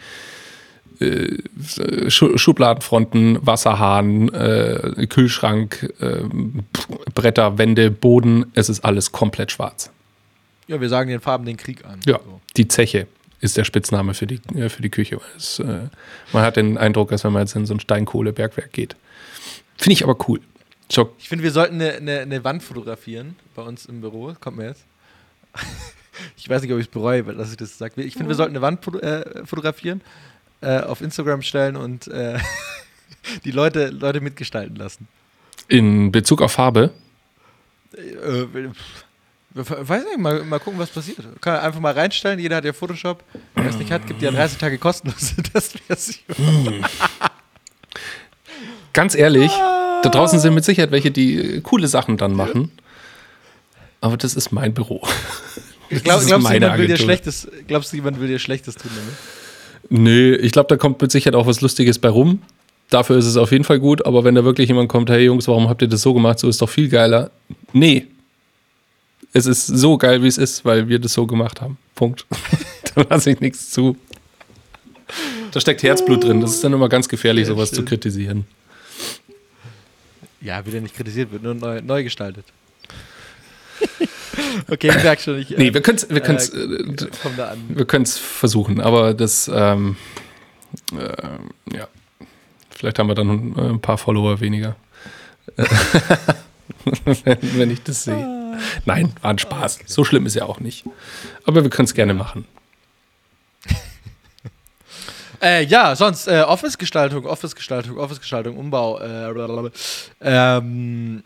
[2.08, 6.22] Schubladenfronten, Wasserhahn, äh, Kühlschrank, äh,
[7.14, 8.46] Bretter, Wände, Boden.
[8.54, 9.90] Es ist alles komplett schwarz.
[10.68, 12.00] Ja, wir sagen den Farben den Krieg an.
[12.06, 12.40] Ja, So.
[12.56, 13.06] die Zeche
[13.40, 15.20] ist der Spitzname für die, äh, für die Küche.
[15.36, 15.88] Es, äh,
[16.32, 18.96] man hat den Eindruck, als wenn man jetzt in so ein Steinkohlebergwerk geht.
[19.76, 20.40] Finde ich aber cool.
[20.90, 21.14] Schock.
[21.18, 24.34] Ich finde, wir sollten eine, eine, eine Wand fotografieren bei uns im Büro.
[24.40, 24.84] Kommt mir jetzt.
[26.36, 28.02] Ich weiß nicht, ob ich es bereue, dass ich das sage.
[28.02, 30.02] Ich finde, wir sollten eine Wand äh, fotografieren,
[30.62, 32.38] äh, auf Instagram stellen und äh,
[33.44, 35.08] die Leute, Leute mitgestalten lassen.
[35.68, 36.90] In Bezug auf Farbe,
[37.94, 38.46] Äh,
[39.54, 41.18] pff, weiß nicht, mal, mal gucken, was passiert.
[41.40, 42.38] Kann einfach mal reinstellen.
[42.38, 43.22] Jeder hat ja Photoshop.
[43.54, 46.84] Wer es nicht hat, gibt ja 30 Tage kostenlose Testversion.
[48.92, 49.50] ganz ehrlich,
[50.02, 52.72] da draußen sind mit Sicherheit welche, die äh, coole Sachen dann machen.
[54.00, 55.06] Aber das ist mein Büro.
[55.88, 56.96] Ich glaub, Das ist glaubst, du, jemand will dir.
[56.96, 59.14] Schlechtes, glaubst du, jemand will dir Schlechtes tun damit?
[59.94, 62.40] Nö, ich glaube, da kommt mit Sicherheit auch was Lustiges bei rum.
[62.88, 65.46] Dafür ist es auf jeden Fall gut, aber wenn da wirklich jemand kommt, hey Jungs,
[65.48, 66.38] warum habt ihr das so gemacht?
[66.38, 67.30] So ist doch viel geiler.
[67.74, 68.06] Nee.
[69.34, 71.76] Es ist so geil, wie es ist, weil wir das so gemacht haben.
[71.94, 72.24] Punkt.
[72.94, 73.98] da lasse ich nichts zu.
[75.50, 76.40] Da steckt Herzblut drin.
[76.40, 78.46] Das ist dann immer ganz gefährlich, sowas zu kritisieren.
[80.40, 82.46] Ja, wieder nicht kritisiert wird, nur neu, neu gestaltet.
[84.70, 87.50] okay, ich merke schon, ich äh, Nee, wir können es wir können's, äh, äh, da
[87.50, 87.64] an.
[87.68, 89.96] wir können's versuchen, aber das, ähm,
[90.92, 91.88] äh, ja.
[92.70, 94.76] Vielleicht haben wir dann äh, ein paar Follower weniger.
[97.04, 98.58] wenn, wenn ich das sehe.
[98.84, 99.80] Nein, war ein Spaß.
[99.86, 100.84] So schlimm ist ja auch nicht.
[101.44, 102.44] Aber wir können es gerne machen.
[105.40, 109.00] Äh, ja, sonst äh, Office-Gestaltung, Office-Gestaltung, Office-Gestaltung, Umbau.
[109.00, 109.70] Äh,
[110.20, 111.24] ähm,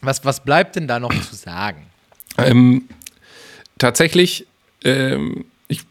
[0.00, 1.86] was, was bleibt denn da noch zu sagen?
[2.38, 2.84] Ähm,
[3.78, 4.46] tatsächlich,
[4.84, 5.82] ähm, ich,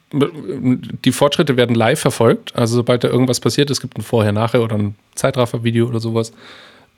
[1.05, 2.55] die Fortschritte werden live verfolgt.
[2.55, 6.33] Also sobald da irgendwas passiert, es gibt ein Vorher-Nachher oder ein Zeitraffer-Video oder sowas,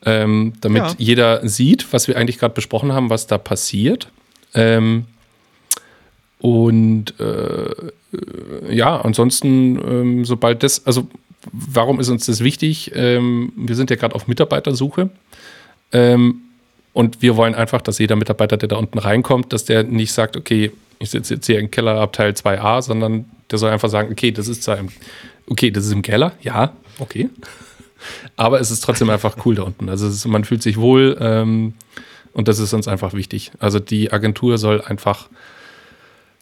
[0.05, 0.95] ähm, damit Ja.
[0.97, 4.09] jeder sieht, was wir eigentlich gerade besprochen haben, was da passiert.
[4.53, 5.05] Ähm,
[6.39, 11.07] und äh, äh, ja, ansonsten, ähm, sobald das, also
[11.53, 12.91] warum ist uns das wichtig?
[12.95, 15.09] Ähm, wir sind ja gerade auf Mitarbeitersuche.
[15.93, 16.41] Ähm,
[16.93, 20.37] und wir wollen einfach, dass jeder Mitarbeiter, der da unten reinkommt, dass der nicht sagt,
[20.37, 24.47] okay, ich sitze jetzt hier im Kellerabteil 2a, sondern der soll einfach sagen, okay, das
[24.47, 24.89] ist zwar im,
[25.47, 27.29] okay, das ist im Keller, ja, okay.
[28.35, 29.89] Aber es ist trotzdem einfach cool da unten.
[29.89, 31.73] Also ist, man fühlt sich wohl ähm,
[32.33, 33.51] und das ist uns einfach wichtig.
[33.59, 35.29] Also die Agentur soll einfach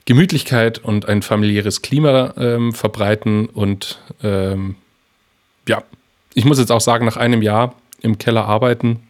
[0.06, 4.76] Gemütlichkeit und ein familiäres Klima ähm, verbreiten und ähm,
[5.68, 5.84] ja,
[6.34, 9.02] ich muss jetzt auch sagen, nach einem Jahr im Keller arbeiten,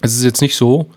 [0.00, 0.90] es ist jetzt nicht so,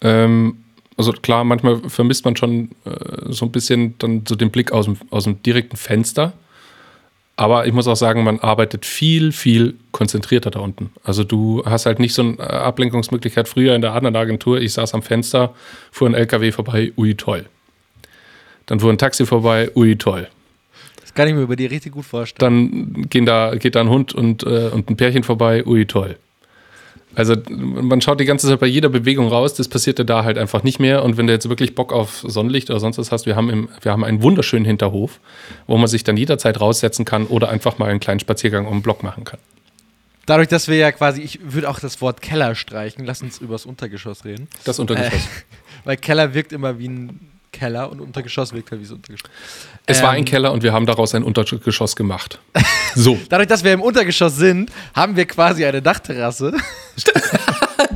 [0.00, 0.56] ähm,
[0.96, 4.84] also klar, manchmal vermisst man schon äh, so ein bisschen dann so den Blick aus
[4.84, 6.34] dem, aus dem direkten Fenster.
[7.36, 10.90] Aber ich muss auch sagen, man arbeitet viel, viel konzentrierter da unten.
[11.04, 13.48] Also du hast halt nicht so eine Ablenkungsmöglichkeit.
[13.48, 15.54] Früher in der anderen Agentur, ich saß am Fenster,
[15.90, 17.46] fuhr ein LKW vorbei, ui toll.
[18.66, 20.28] Dann fuhr ein Taxi vorbei, ui toll.
[21.00, 22.92] Das kann ich mir über dir richtig gut vorstellen.
[22.92, 26.18] Dann gehen da, geht da ein Hund und, äh, und ein Pärchen vorbei, ui toll.
[27.14, 30.62] Also man schaut die ganze Zeit bei jeder Bewegung raus, das passierte da halt einfach
[30.62, 31.02] nicht mehr.
[31.04, 33.68] Und wenn du jetzt wirklich Bock auf Sonnenlicht oder sonst was hast, wir haben, im,
[33.82, 35.18] wir haben einen wunderschönen Hinterhof,
[35.66, 38.82] wo man sich dann jederzeit raussetzen kann oder einfach mal einen kleinen Spaziergang um den
[38.82, 39.40] Block machen kann.
[40.26, 43.54] Dadurch, dass wir ja quasi, ich würde auch das Wort Keller streichen, lass uns über
[43.54, 44.46] das Untergeschoss reden.
[44.64, 45.14] Das Untergeschoss.
[45.14, 45.28] Äh,
[45.84, 49.30] weil Keller wirkt immer wie ein Keller und Untergeschoss so Untergeschoss.
[49.86, 52.38] Es ähm, war ein ähm, Keller und wir haben daraus ein Untergeschoss gemacht.
[52.96, 53.16] So.
[53.28, 56.52] Dadurch, dass wir im Untergeschoss sind, haben wir quasi eine Dachterrasse.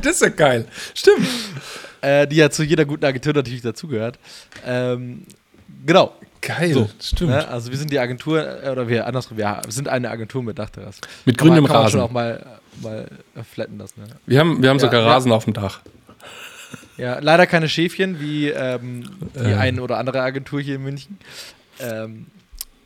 [0.01, 0.65] das ist ja geil.
[0.93, 1.27] Stimmt.
[1.99, 4.17] Äh, die ja zu jeder guten Agentur natürlich dazugehört.
[4.65, 5.25] Ähm,
[5.85, 6.13] genau.
[6.39, 7.31] Geil, so, stimmt.
[7.31, 7.45] Ne?
[7.45, 11.01] Also wir sind die Agentur, äh, oder wir andersrum, wir sind eine Agentur mit Dachterrasse.
[11.25, 11.73] Mit grünem Rasen.
[11.73, 12.45] Kann man schon auch mal,
[12.81, 13.07] mal
[13.43, 14.01] flatten lassen.
[14.01, 14.07] Ne?
[14.27, 15.35] Wir haben, wir haben ja, sogar Rasen ja.
[15.35, 15.81] auf dem Dach.
[16.97, 19.55] Ja, leider keine Schäfchen wie ähm, die äh.
[19.55, 21.17] eine oder andere Agentur hier in München.
[21.79, 22.27] Ähm,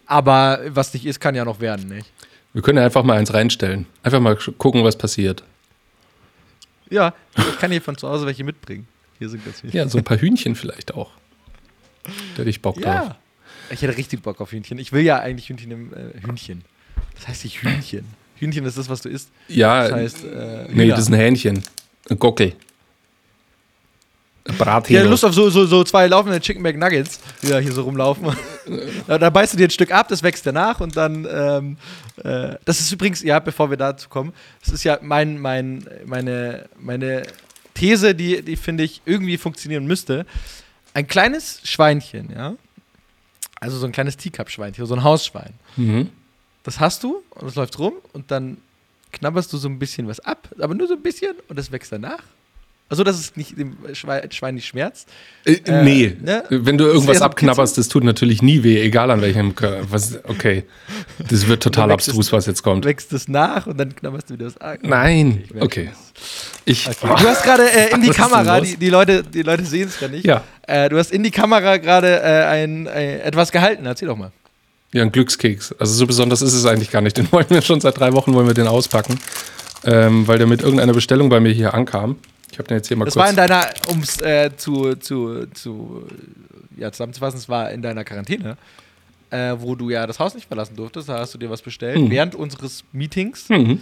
[0.06, 2.12] aber was nicht ist, kann ja noch werden, nicht?
[2.54, 3.86] Wir können ja einfach mal eins reinstellen.
[4.02, 5.43] Einfach mal gucken, was passiert.
[6.89, 8.88] Ja, ich kann hier von zu Hause welche mitbringen.
[9.19, 9.74] Hier sind ganz viele.
[9.74, 11.12] Ja, so ein paar Hühnchen vielleicht auch.
[12.04, 13.06] Da hätte ich Bock ja.
[13.06, 13.15] drauf.
[13.69, 14.80] Ich hätte richtig Bock auf Hühnchen.
[14.80, 16.63] Ich will ja eigentlich Hühnchen im äh, Hühnchen.
[17.15, 18.06] Das heißt nicht Hühnchen.
[18.38, 19.30] Hühnchen ist das, was du isst.
[19.48, 19.84] Ja.
[19.84, 21.62] Das heißt, äh, nee, das ist ein Hähnchen.
[22.10, 22.54] Ein Gockel.
[24.43, 25.04] Brathähne.
[25.04, 28.36] Ja, Lust auf so, so, so zwei laufende Chicken McNuggets, die da hier so rumlaufen.
[29.08, 31.28] da, da, beißt du dir ein Stück ab, das wächst danach und dann.
[31.30, 31.78] Ähm,
[32.23, 36.67] äh, das ist übrigens, ja, bevor wir dazu kommen, das ist ja mein, mein, meine,
[36.80, 37.23] meine
[37.73, 40.25] These, die, die finde ich irgendwie funktionieren müsste.
[40.93, 42.56] Ein kleines Schweinchen, ja.
[43.60, 45.54] Also so ein kleines Teacup-Schweinchen, so ein Hausschwein.
[45.75, 46.10] Mhm.
[46.63, 48.58] Das hast du und das läuft rum und dann
[49.12, 51.91] knabberst du so ein bisschen was ab, aber nur so ein bisschen und das wächst
[51.91, 52.23] danach.
[52.89, 55.08] Also, dass es nicht dem Schwein nicht schmerzt.
[55.45, 56.17] Äh, äh, nee.
[56.19, 56.43] Ne?
[56.49, 59.86] Wenn du irgendwas abknabberst, das tut natürlich nie weh, egal an welchem Körper.
[59.91, 60.63] Was, okay.
[61.30, 62.86] Das wird total abstrus, es, was jetzt kommt.
[62.86, 64.80] Wächst es nach und dann knabberst du wieder das an.
[64.82, 65.43] Nein.
[65.60, 65.91] Okay.
[66.65, 67.15] Ich, okay.
[67.21, 70.08] Du hast gerade äh, in die Kamera, die, die, Leute, die Leute sehen es ja
[70.08, 70.25] nicht.
[70.25, 70.43] Ja.
[70.63, 73.86] Äh, du hast in die Kamera gerade äh, ein, äh, etwas gehalten.
[73.86, 74.32] Erzähl doch mal.
[74.93, 75.75] Ja, ein Glückskeks.
[75.78, 77.17] Also so besonders ist es eigentlich gar nicht.
[77.17, 79.19] Den wollen wir schon seit drei Wochen wollen wir den auspacken.
[79.86, 82.17] Ähm, weil der mit irgendeiner Bestellung bei mir hier ankam.
[82.51, 83.35] Ich habe den jetzt hier mal das kurz.
[83.35, 86.07] Das war in deiner, um es äh, zu, zu, zu
[86.79, 88.57] ja, zusammenzufassen, es war in deiner Quarantäne,
[89.29, 91.09] äh, wo du ja das Haus nicht verlassen durftest.
[91.09, 91.97] Da hast du dir was bestellt.
[91.97, 92.09] Mhm.
[92.09, 93.79] Während unseres Meetings mhm.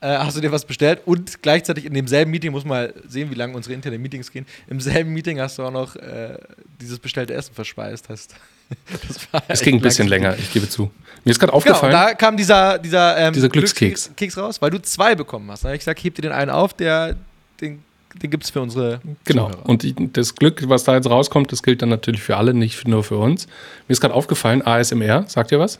[0.00, 3.34] äh, hast du dir was bestellt und gleichzeitig in demselben Meeting, muss mal sehen, wie
[3.34, 6.38] lange unsere internen Meetings gehen, im selben Meeting hast du auch noch äh,
[6.80, 8.08] dieses bestellte Essen verspeist.
[8.08, 8.34] Hast.
[9.48, 10.90] Es ging ein bisschen länger, ich gebe zu.
[11.24, 11.90] Mir ist gerade aufgefallen.
[11.90, 14.04] Genau, da kam dieser, dieser, ähm, dieser Glückskeks.
[14.04, 15.64] Glückskeks raus, weil du zwei bekommen hast.
[15.64, 17.16] Da habe ich gesagt, heb dir den einen auf, der
[17.62, 17.82] den
[18.14, 19.00] den gibt es für unsere.
[19.24, 19.50] Genau.
[19.50, 19.68] Zuhörer.
[19.68, 23.04] Und das Glück, was da jetzt rauskommt, das gilt dann natürlich für alle, nicht nur
[23.04, 23.46] für uns.
[23.86, 25.78] Mir ist gerade aufgefallen, ASMR, sagt ihr was?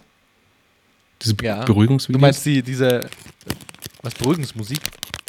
[1.22, 1.64] Diese ja.
[1.64, 2.18] Beruhigungsvideos?
[2.18, 3.08] Du meinst die, diese,
[4.02, 4.78] was, Beruhigungsmusik?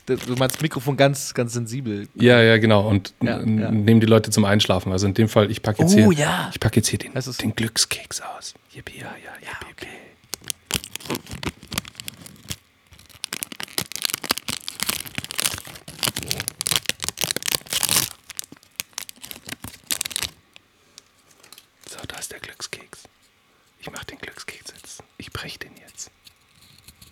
[0.06, 2.08] Du meinst Mikrofon ganz, ganz sensibel.
[2.16, 2.88] Ja, ja, genau.
[2.88, 3.44] Und ja, ja.
[3.44, 4.92] nehmen die Leute zum Einschlafen.
[4.92, 6.52] Also in dem Fall, ich packe jetzt, oh, hier, ja.
[6.60, 8.56] pack jetzt hier den, den Glückskeks aus.
[8.74, 9.88] Yippie, ja, ja, ja, okay.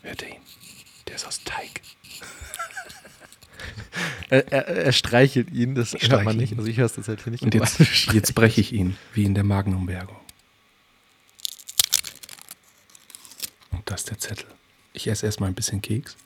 [0.02, 0.42] Hört ihr ihn?
[1.08, 1.82] Der ist aus Teig.
[4.30, 6.58] er, er, er, streichelt ihn, das ich hört man nicht.
[6.58, 7.44] Also ich höre es tatsächlich nicht.
[7.44, 7.80] Und jetzt,
[8.14, 10.18] jetzt breche ich ihn, wie in der Magenumbergung.
[13.72, 14.48] Und das ist der Zettel.
[14.94, 16.18] Ich esse erstmal ein bisschen Keks.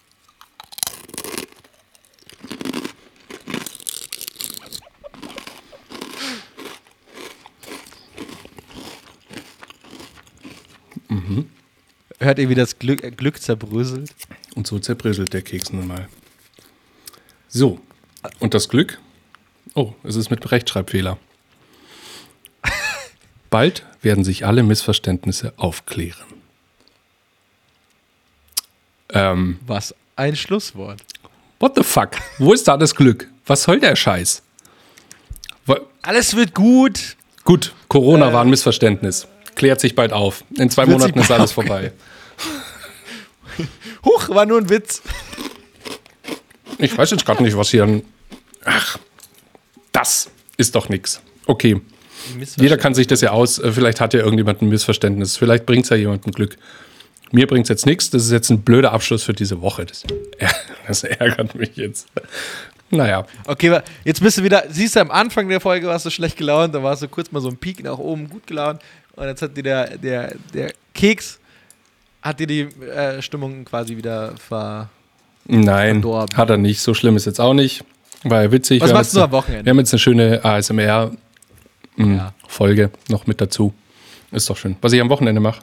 [12.22, 14.14] Hört ihr, wie das Glück, äh, Glück zerbröselt?
[14.56, 16.08] Und so zerbröselt der Keks nun mal.
[17.50, 17.80] So,
[18.40, 19.00] und das Glück?
[19.74, 21.18] Oh, es ist mit Rechtschreibfehler.
[23.50, 26.28] Bald werden sich alle Missverständnisse aufklären.
[29.10, 31.02] Ähm, Was ein Schlusswort.
[31.60, 32.12] What the fuck?
[32.38, 33.28] Wo ist da das Glück?
[33.48, 34.44] Was soll der Scheiß?
[36.04, 37.16] Alles wird gut.
[37.44, 38.34] Gut, Corona Äh.
[38.34, 39.28] war ein Missverständnis.
[39.56, 40.44] Klärt sich bald auf.
[40.58, 41.92] In zwei Monaten ist alles vorbei.
[44.06, 45.02] Huch, war nur ein Witz.
[46.78, 48.04] Ich weiß jetzt gerade nicht, was hier ein.
[48.66, 48.98] Ach,
[49.92, 51.22] das ist doch nix.
[51.46, 51.82] Okay,
[52.58, 53.60] jeder kann sich das ja aus.
[53.60, 55.38] äh, Vielleicht hat ja irgendjemand ein Missverständnis.
[55.38, 56.58] Vielleicht bringt es ja jemandem Glück.
[57.32, 58.10] Mir bringt es jetzt nichts.
[58.10, 59.86] Das ist jetzt ein blöder Abschluss für diese Woche.
[59.86, 60.04] Das,
[60.88, 62.08] das ärgert mich jetzt.
[62.90, 66.36] Naja, Okay, jetzt bist du wieder, siehst du, am Anfang der Folge warst du schlecht
[66.36, 68.82] gelaunt, dann warst du kurz mal so ein Peak nach oben gut gelaunt
[69.16, 71.40] und jetzt hat dir der, der, der Keks,
[72.22, 74.90] hat dir die äh, Stimmung quasi wieder ver...
[75.46, 76.38] nein, Verdorben.
[76.38, 76.82] hat er nicht.
[76.82, 77.84] So schlimm ist jetzt auch nicht.
[78.24, 78.82] War ja witzig.
[78.82, 79.66] Was machst du am Wochenende?
[79.66, 82.90] Wir haben jetzt eine schöne ASMR-Folge Ja.
[83.10, 83.74] noch mit dazu.
[84.32, 84.76] Ist doch schön.
[84.82, 85.62] Was ich am Wochenende mache.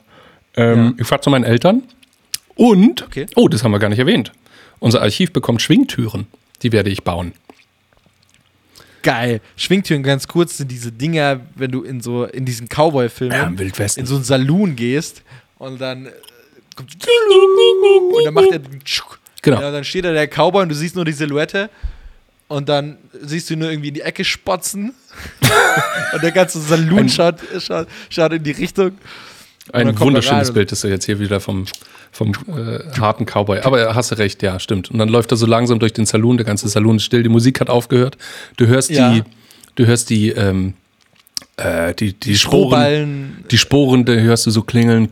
[0.56, 0.92] Ähm, Ja.
[0.98, 1.82] Ich fahre zu meinen Eltern
[2.56, 3.26] und, Okay.
[3.36, 4.32] oh, das haben wir gar nicht erwähnt.
[4.80, 6.26] Unser Archiv bekommt Schwingtüren.
[6.62, 7.32] Die werde ich bauen.
[9.02, 9.40] Geil.
[9.56, 14.06] Schwingtüren ganz kurz sind diese Dinger, wenn du in so, in diesen Cowboy-Filmen Ja, in
[14.06, 15.22] so einen Saloon gehst
[15.59, 16.11] und dann äh,
[16.78, 18.60] und dann macht er
[19.42, 19.60] Genau.
[19.60, 21.70] Ja, dann steht da der Cowboy und du siehst nur die Silhouette
[22.48, 24.94] und dann siehst du ihn nur irgendwie in die Ecke spotzen
[26.12, 28.92] und der ganze Saloon schaut, schaut, schaut in die Richtung.
[29.72, 31.66] Ein er wunderschönes Bild ist er jetzt hier wieder vom,
[32.10, 33.60] vom äh, harten Cowboy.
[33.60, 34.90] Aber hast du recht, ja, stimmt.
[34.90, 37.28] Und dann läuft er so langsam durch den Saloon, der ganze Saloon ist still, die
[37.28, 38.16] Musik hat aufgehört.
[38.56, 39.12] Du hörst Ja.
[39.12, 39.22] die,
[39.74, 40.72] du hörst die, ähm,
[41.58, 45.10] äh, die, die, Sporen, die Sporen, da hörst du so klingeln.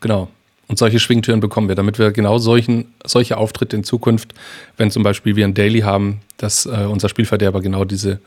[0.00, 0.28] Genau.
[0.68, 4.34] Und solche Schwingtüren bekommen wir, damit wir genau solchen, solche Auftritte in Zukunft,
[4.76, 8.20] wenn zum Beispiel wir ein Daily haben, dass äh, unser Spielverderber genau diese,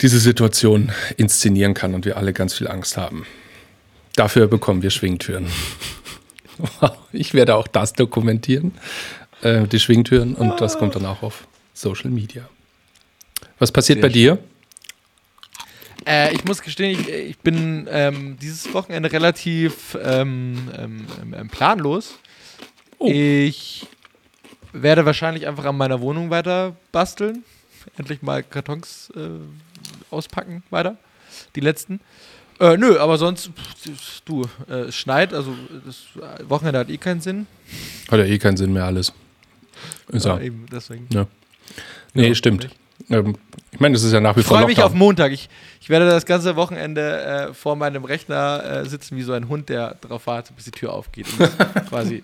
[0.00, 3.26] diese Situation inszenieren kann und wir alle ganz viel Angst haben.
[4.14, 5.46] Dafür bekommen wir Schwingtüren.
[7.12, 8.72] Ich werde auch das dokumentieren,
[9.42, 12.48] äh, die Schwingtüren, und das kommt dann auch auf Social Media.
[13.58, 14.38] Was passiert Sehr bei dir?
[16.06, 22.14] Äh, ich muss gestehen, ich, ich bin ähm, dieses Wochenende relativ ähm, ähm, ähm, planlos.
[22.98, 23.10] Oh.
[23.10, 23.86] Ich
[24.72, 27.44] werde wahrscheinlich einfach an meiner Wohnung weiter basteln.
[27.98, 29.28] Endlich mal Kartons äh,
[30.10, 30.96] auspacken weiter.
[31.54, 32.00] Die letzten.
[32.58, 35.54] Äh, nö, aber sonst, pff, du, äh, es schneit, also
[35.84, 36.04] das
[36.48, 37.46] Wochenende hat eh keinen Sinn.
[38.10, 39.12] Hat ja eh keinen Sinn mehr alles.
[40.08, 40.40] Ist ja.
[40.40, 41.06] eben, deswegen.
[41.10, 41.26] ja.
[42.14, 42.64] Nee, Ja, stimmt.
[42.64, 42.76] nicht.
[43.10, 43.36] Ähm,
[43.72, 44.94] ich meine, das ist ja nach wie Ich vor freue mich auf.
[44.94, 45.32] Montag.
[45.32, 45.48] Ich,
[45.80, 49.68] ich werde das ganze Wochenende äh, vor meinem Rechner äh, sitzen wie so ein Hund,
[49.68, 51.26] der darauf wartet, bis die Tür aufgeht.
[51.38, 51.50] Und
[51.88, 52.22] quasi,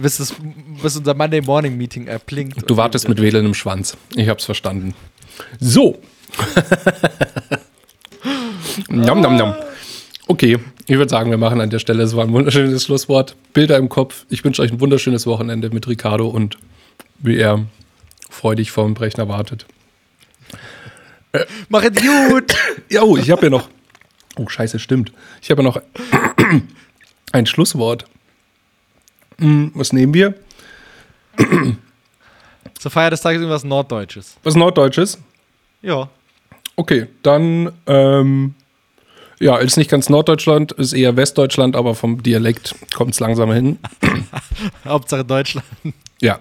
[0.00, 0.34] bis, das,
[0.82, 2.54] bis unser Monday Morning Meeting erklingt.
[2.68, 3.96] Du wartest mit wedelndem Schwanz.
[4.14, 4.94] Ich hab's verstanden.
[5.58, 5.98] So.
[8.88, 9.54] nom, nom, nom.
[10.26, 13.34] Okay, ich würde sagen, wir machen an der Stelle, es war ein wunderschönes Schlusswort.
[13.54, 14.26] Bilder im Kopf.
[14.28, 16.58] Ich wünsche euch ein wunderschönes Wochenende mit Ricardo und
[17.18, 17.64] wie er
[18.30, 19.66] freudig vorm Brechner wartet.
[21.68, 22.54] Mach es gut!
[22.90, 23.68] Ja, oh, ich habe ja noch.
[24.36, 25.12] Oh, scheiße, stimmt.
[25.42, 25.82] Ich habe ja noch
[27.32, 28.06] ein Schlusswort.
[29.38, 30.34] Hm, Was nehmen wir?
[32.78, 34.36] Zur Feier des Tages irgendwas Norddeutsches.
[34.42, 35.18] Was Norddeutsches?
[35.82, 36.08] Ja.
[36.76, 38.54] Okay, dann, ähm,
[39.40, 43.78] ja, ist nicht ganz Norddeutschland, ist eher Westdeutschland, aber vom Dialekt kommt es langsam hin.
[44.84, 45.66] Hauptsache Deutschland.
[46.20, 46.38] Ja,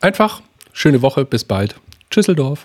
[0.00, 0.42] einfach
[0.72, 1.76] schöne Woche, bis bald.
[2.14, 2.64] Tschüsseldorf.